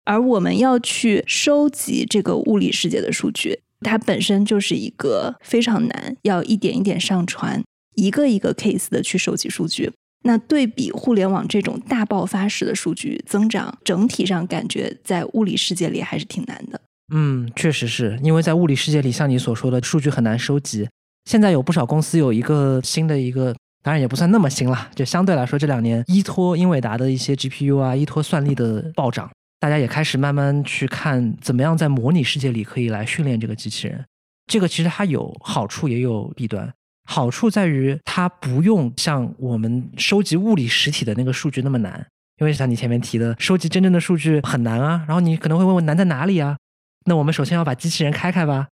[0.04, 7.64] 而我们要去收集这个物理世界的数据，它本身就是一个非常难，要一点一点上传，
[7.96, 9.92] 一个一个 case 的去收集数据。
[10.24, 16.82] 那对比互联网这种大爆发式的数据增长，整体上感觉在物理世界里还是挺难的。
[17.14, 20.90] 嗯，确实是因为在物理世界里，像你所说的数据很难收集。
[21.30, 29.30] 现在有不少公司有一个新的一个，当然也不算那么新了，就相对来说这两年依托英伟达的一些 GPU 啊，依托算力的暴涨，
[29.60, 34.04] 大家也开始慢慢去看怎么样在模拟世界里可以来训练这个机器人。
[34.48, 36.74] 这个其实它有好处也有弊端。
[37.06, 42.06] 好处在于它不用像我们收集物理实体的那个数据那么难，
[42.40, 45.04] 因为像你前面提的，收集真正的数据很难啊。
[45.08, 46.58] 然后你可能会问问难在哪里啊？
[47.06, 48.68] 那我们首先要把机器人开开吧。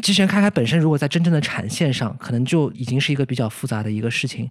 [0.00, 4.48] 机器人开开本身，如果在真正的产线上，可能就已经是一个比较复杂的一个事情。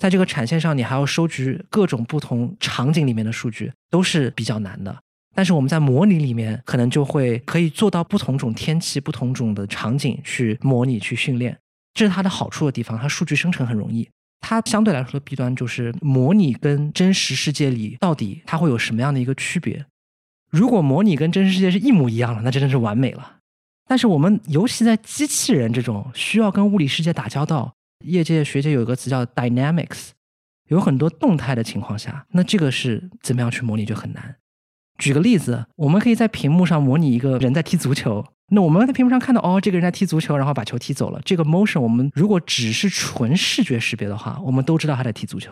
[0.00, 4.96] 在这个产线上，你还要收集各种不同场景里面的数据，都是比较难的。
[5.34, 11.58] 但是我们在模拟里面，可能就会可以做到不同种天气、不同种的场景去模拟、去训练。
[11.94, 14.08] 这是它的好处的地方，它数据生成很容易。
[14.40, 19.84] 它相对来说的弊端就是模拟跟真实世界里到底它会有什么样的一个区别？
[20.50, 23.36] 如果模拟跟真实世界是一模一样的，那真的是完美了。
[23.86, 27.74] 但是我们尤其在机器人这种需要跟物理世界打交道，
[28.04, 30.10] 业界学界有一个词叫 dynamics，
[30.68, 34.36] 有很多动态的情况下，那这个是怎么样去模拟就很难。
[35.00, 38.24] 举个例子，我们可以在屏幕上模拟一个人在踢足球。
[38.52, 41.20] 那我们在屏幕上看到，哦，这个人在踢足球，然后把球踢走了。
[41.24, 45.50] 这个 motion，我们如果只是纯视觉识别的话，我们都知道他在踢足球。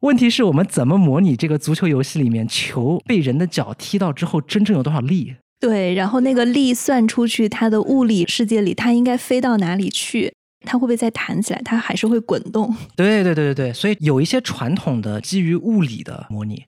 [0.00, 5.36] 问题是我们怎么模拟这个足球游戏里面球被人的脚踢到之后，真正有多少力？
[5.60, 10.34] 对，然后那个力算出去，它的物理世界里它应该飞到哪里去？
[10.66, 11.62] 它会不会再弹起来？
[11.64, 12.74] 它还是会滚动？
[12.96, 16.64] 对对对对对，所以有一些传统的基于物理的模拟，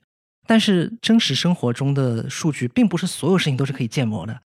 [0.46, 4.40] 但是真实生活中的数据，并不是所有事情都是可以建模的。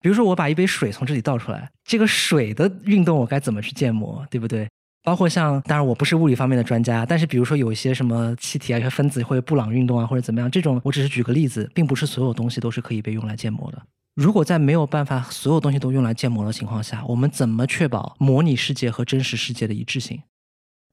[0.00, 4.68] 比如说，我把一杯水从这里倒出来，这个水的运动我该怎么去建模，对不对？
[5.02, 13.82] 包括像，当然我不是物理方面的专家，但是比如说有一些什么气体啊、一些分子或者布朗运动啊，或者怎么样，这种我只是举个例子，并不是所有东西都是可以被用来建模的。
[14.14, 20.22] 如果在没有办法所有东西都用来建模的情况下，我们怎么确保模拟世界和真实世界的一致性？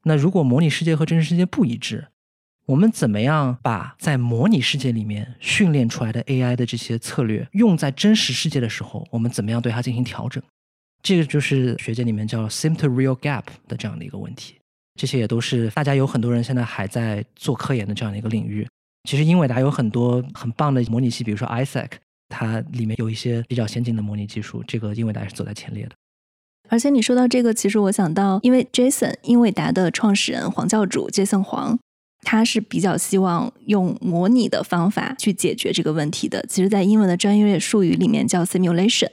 [0.03, 2.07] 那如果模拟世界和真实世界不一致？
[2.71, 10.41] 我们怎么样把在模拟世界里面训练出来的 AI 的这些策略用在真实世界的时候，我们怎么样对它进行调整？
[11.03, 14.55] 这个就是学界里面叫 Sim to Real Gap 的这样的一个问题。
[14.95, 18.65] 这些也都是大家有很多人现在还在做科研的这样的一个领域。
[19.03, 21.89] 其实英伟达有很多很棒的模拟器，比如说 ISAC，
[22.29, 25.91] 它里面有一些比较先进的模拟技术，这个英伟达是走在前列的。
[26.69, 31.77] 而且你说到这个，其实我想到，因为 Jason 英伟达的创始人黄教主 Jason 黄。
[32.21, 36.45] 他是比较希望用模拟的方法去解决这个问题的。
[36.47, 39.09] 其实，在英文的专业术语里面叫 simulation，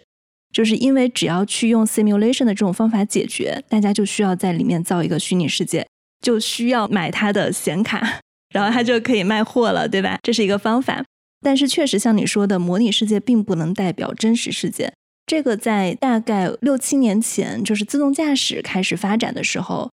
[0.53, 5.87] 就是因为只要去用 simulation 的这种方法解决，大家就需要在里面造一个虚拟世界，
[6.21, 8.21] 就需要买它的显卡，
[8.53, 10.19] 然后它就可以卖货了，对吧？
[10.23, 11.05] 这是一个方法。
[11.41, 14.93] 但是，确实像你说的，模拟世界并不能代表真实世界。
[15.27, 19.91] 这个在大概六七年前，就是自动驾驶开始发展的时候。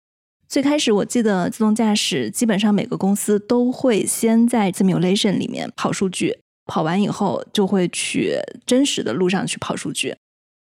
[0.55, 10.15] 最开始我记得自动驾驶基本上每个公司都会先在 simulation 里面跑数据，跑完以后就会去真实的路上去跑数据。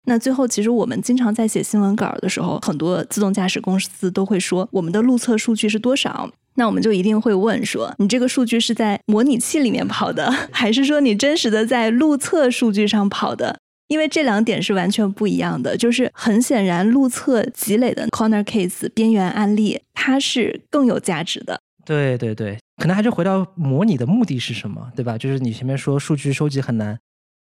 [0.08, 6.28] 那最后其实我们经常在写新闻稿的时候，很多自动驾驶公司都会说我们的路测数据是多少？
[6.56, 13.60] 那我们就一定会问说，你这个数据是在模拟器里面跑的， 还是说你真实的在路测数据上跑的？
[13.94, 21.60] 因为这两点是完全不一样的，就是很显然，路测积累的 corner case 边缘案例，它是更有价值的。
[21.84, 25.16] 对对对，可能还是回到模拟的目的是什么，对吧？
[25.16, 26.98] 就是你前面说数据收集很难，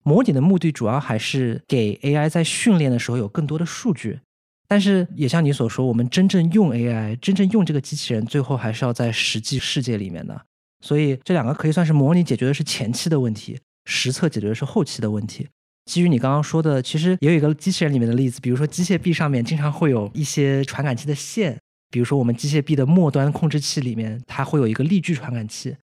[0.05, 4.20] 模拟的目的主要还是给 AI 在训练的时候有更多的数据。
[4.68, 10.40] 但是也像你所说，我们真正用 AI，真正用这个机器人，最后还是要在实际世界里面的。
[10.80, 15.49] 所以这两个可以算是模拟解决的是前期的问题，实测解决的是后期的问题。
[15.87, 21.59] 基于你刚刚说的，其实也有一个机器人里面的例子，比如说机械臂上面经常会有一些传感器的线，
[21.91, 25.76] 比如说我们机械臂的末端控制器里面，它会有一个力矩传感器。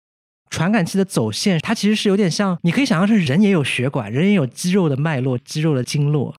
[0.49, 6.35] 传感器的走线，它其实是有点像，你可以想象成人也有血管，人也有肌肉的脉络、肌肉的经络。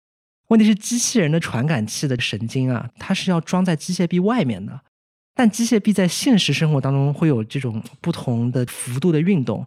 [0.49, 4.81] 问题是机器人的传感器的神经啊，它是要装在机械臂外面的。
[5.33, 9.65] 但机械臂在现实生活当中会有这种不同的幅度的运动，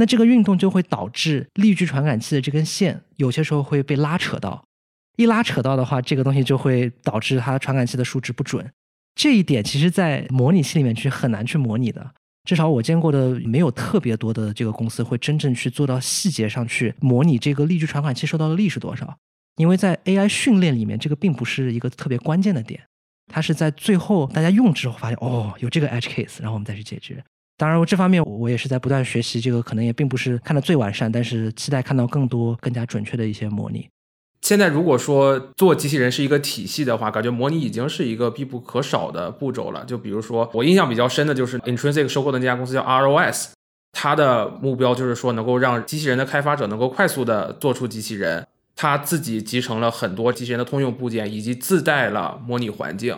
[0.00, 4.64] 那这个运动就会导致力矩传感器的这根线有些时候会被拉扯到，
[5.18, 8.66] 一拉扯到的话，这个东西就会导致它传感器的数值不准。
[9.14, 12.10] 这一点其实，在模拟器里面去很难去模拟的，
[12.44, 19.14] 至少我见过的没有特别多的这个公司会真正去做到细节上去模拟这个力矩传感器受到的力是多少，
[19.56, 22.80] 因为在 AI 训练里面，这个并不是一个特别关键的点。
[23.30, 27.22] 它是在最后大家用之后发现哦有这个 edge case，然后我们再去解决。
[27.60, 33.86] 当然，这方面我也是在不断学习，这个可能也并不是看的最完善，但是期待看到更多更加准确的一些模拟。
[34.40, 39.84] 现在如果说做机器人是一个体系的话，感觉模拟已经是一个必不可少的步骤了。
[39.84, 43.50] 就比如说我印象比较深的就是 Intrinsic 收购的那家公司叫 ROS，
[43.92, 48.46] 它的目标就是说能够让机器人的开发者能够快速的做出机器人。
[48.74, 53.14] 它自己集成了很多机器人的通用部件，以及自带了模拟环境，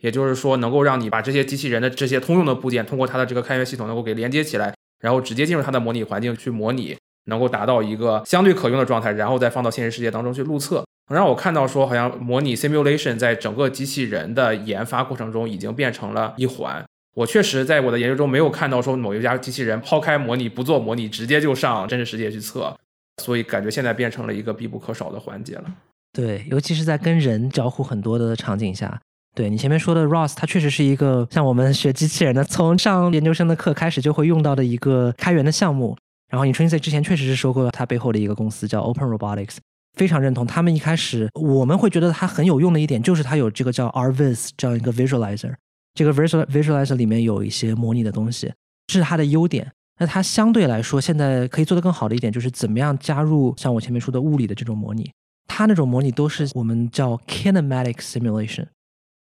[0.00, 6.96] 也就是说，能够让你把这些机器人的这些通用的部件，通过它的这个开源系统，能够给连接起来，然后直接进入它的模拟环境去模拟，
[7.26, 10.84] 能够达到一个相对可用的状态，然后再放到现实世界当中去路测。
[11.08, 16.84] 让我看到说，好像模拟 simulation 在整个机器人的研发过程中已经变成了一环。
[17.16, 22.74] 我确实在我的研究中没有看到说某一家机器人抛开模拟不做模拟，直接就上真实世界去测。
[23.20, 25.64] 所以感觉现在变成了一个必不可少的环节了。
[26.12, 29.00] 对，尤其是在跟人交互很多的场景下。
[29.34, 35.96] 对你前面说的 Ross，它确实是一个像我们学机器人的，从上研究生的课开始就会用到的一个开源的项目。
[36.28, 39.56] 然后 Intrinsic 之前确实是收购了它背后的一个公司叫 Open Robotics，
[39.96, 40.46] 非常认同。
[40.46, 45.54] 他们一开始我们会觉得它很有用的一点就是它有这个叫 RViz 这样一个 Visualizer，
[45.94, 48.52] 这个 Visual Visualizer 里面有一些模拟的东西，
[48.86, 49.72] 这是它的优点。
[49.98, 55.10] 那它相对来说，现在可以做得更好的一点，就是怎么样加入像我前面说的物理的这种模拟。
[55.46, 58.66] 它那种模拟都是我们叫 kinematic simulation。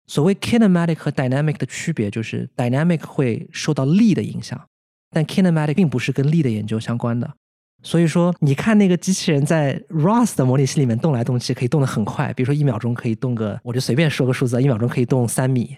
[0.09, 4.59] 所谓 kinematic 和 dynamic 的区别，就是 dynamic 会受到力的影响，
[5.11, 7.31] 但 kinematic 并不是跟力的研究相关的。
[7.83, 15.77] 所以说，你看那个机器人在 ROS 的模拟器里面动来动去，可以动得很快，比如说一秒钟可以动个，我就随便说个数字，一秒钟可以动三米。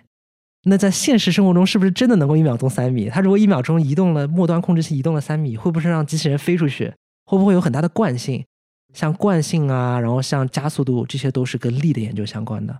[0.63, 3.09] 那在现实生活中，是不是真的能够一秒钟三米？
[3.09, 6.93] 它如果一秒钟移动了末端控制器移动了三米，会不会让机器人飞出去？
[7.25, 8.45] 会不会有很大的惯性？
[8.93, 12.79] 像惯性啊，然后像加速度，这些都是跟力的研究相关的。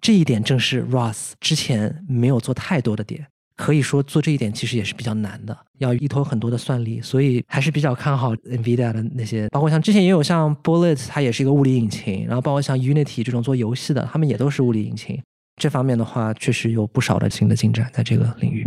[0.00, 3.26] 这一点正是 Ross 之前没有做太多的点，
[3.56, 15.20] 可以说做这一点其实也是比较难的，要依托很多的算力，所以还是比较看好 NVIDIA 的那些，包括像之前也有像 Bullet，它也是一个物理引擎，然后包括像 Unity 这种做游戏的，他们也都是物理引擎。
[15.60, 18.66] 这方面的话，确实有不少的新的进展在这个领域。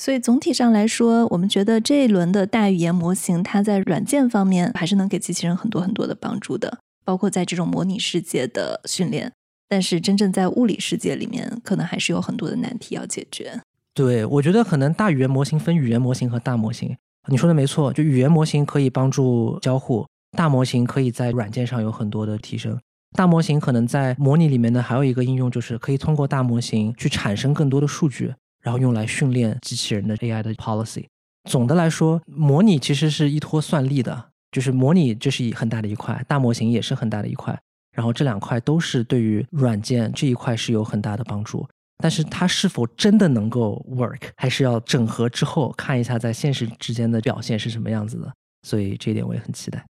[0.00, 9.32] 所以总体上来说，我们觉得这一轮的大语言模型，它在软件方面还是能给机器人很多很多的帮助的，包括在这种模拟世界的训练。
[9.72, 13.58] 但是真正在物理世界里面，可能还是有很多的难题要解决。
[13.94, 16.94] 对，我觉得可能大语言模型分语言模型和大模型。
[17.28, 20.06] 你说的没错，就语言模型可以帮助交互，
[20.36, 22.78] 大模型可以在软件上有很多的提升。
[23.16, 31.06] 大模型可能在模拟里面呢，还有一个应用就是可以通过大模型去产生更多的数据，然后用来训练机器人的 AI 的 policy。
[31.48, 37.58] 总的来说，模拟其实是依托算力的，就是模拟这是一很大的一块，大模型也是很大的一块。
[37.92, 41.66] 然后这两块都是对于软件这一块是有很大的帮助，
[41.98, 48.32] 但是它是否真的能够 work，还是要整合之后看一下在现实之间的表现是什么样子的。
[48.66, 49.84] 所以这一点我也很期待。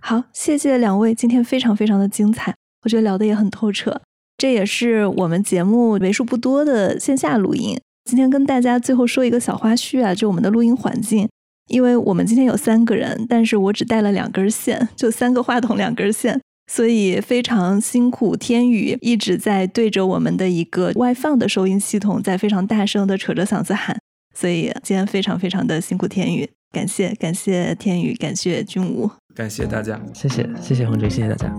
[0.00, 2.54] 好，谢谢两位，今天非常非常的精彩，
[2.84, 4.00] 我觉得聊的也很透彻。
[4.38, 7.78] 这也是我们节目为数不多的线下录音。
[8.04, 11.28] 今天跟大家最后说一个小花絮啊，就我们的录音环境，
[11.68, 16.40] 因为我们今天有三个人，但是我只带了两根线，就三个话筒两根线，
[16.74, 18.34] 所以非常辛苦。
[18.34, 23.94] 天宇一直在对着我们的一个外放的收音系统，在非常大声的扯着嗓子喊，
[24.34, 26.48] 所以今天非常非常的辛苦天宇。
[26.72, 31.54] 感谢感谢天宇，感谢君武，感谢大家，谢谢谢谢洪哲，谢谢大家。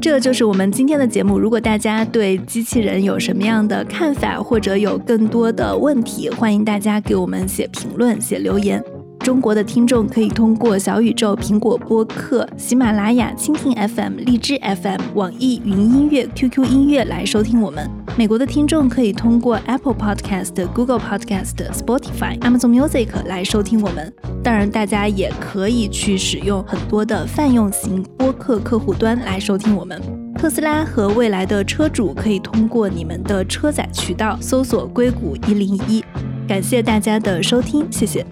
[0.00, 1.36] 这就是我们今天的节目。
[1.36, 8.80] 如果大家对机器人有什么样的看法，或者有更多的问题，欢迎大家给我们写评论、写留言。
[9.26, 17.90] 中国的听众可以通过小宇宙、苹果播客、喜马拉雅、蜻蜓 FM、荔枝 FM、网易云音乐、QQ 音乐来收听我们。
[18.16, 24.14] 美国的听众可以通过 Apple Podcast、Google Podcast、Spotify、Amazon Music 来收听我们。
[24.44, 30.00] 当然，大家也可以去使用很多的泛用型播客客户端来收听我们。
[30.38, 36.04] 特斯拉和未来的车主可以通过你们的车载渠道搜索“硅谷一零一”。
[36.46, 38.24] 感谢大家的收听，谢谢。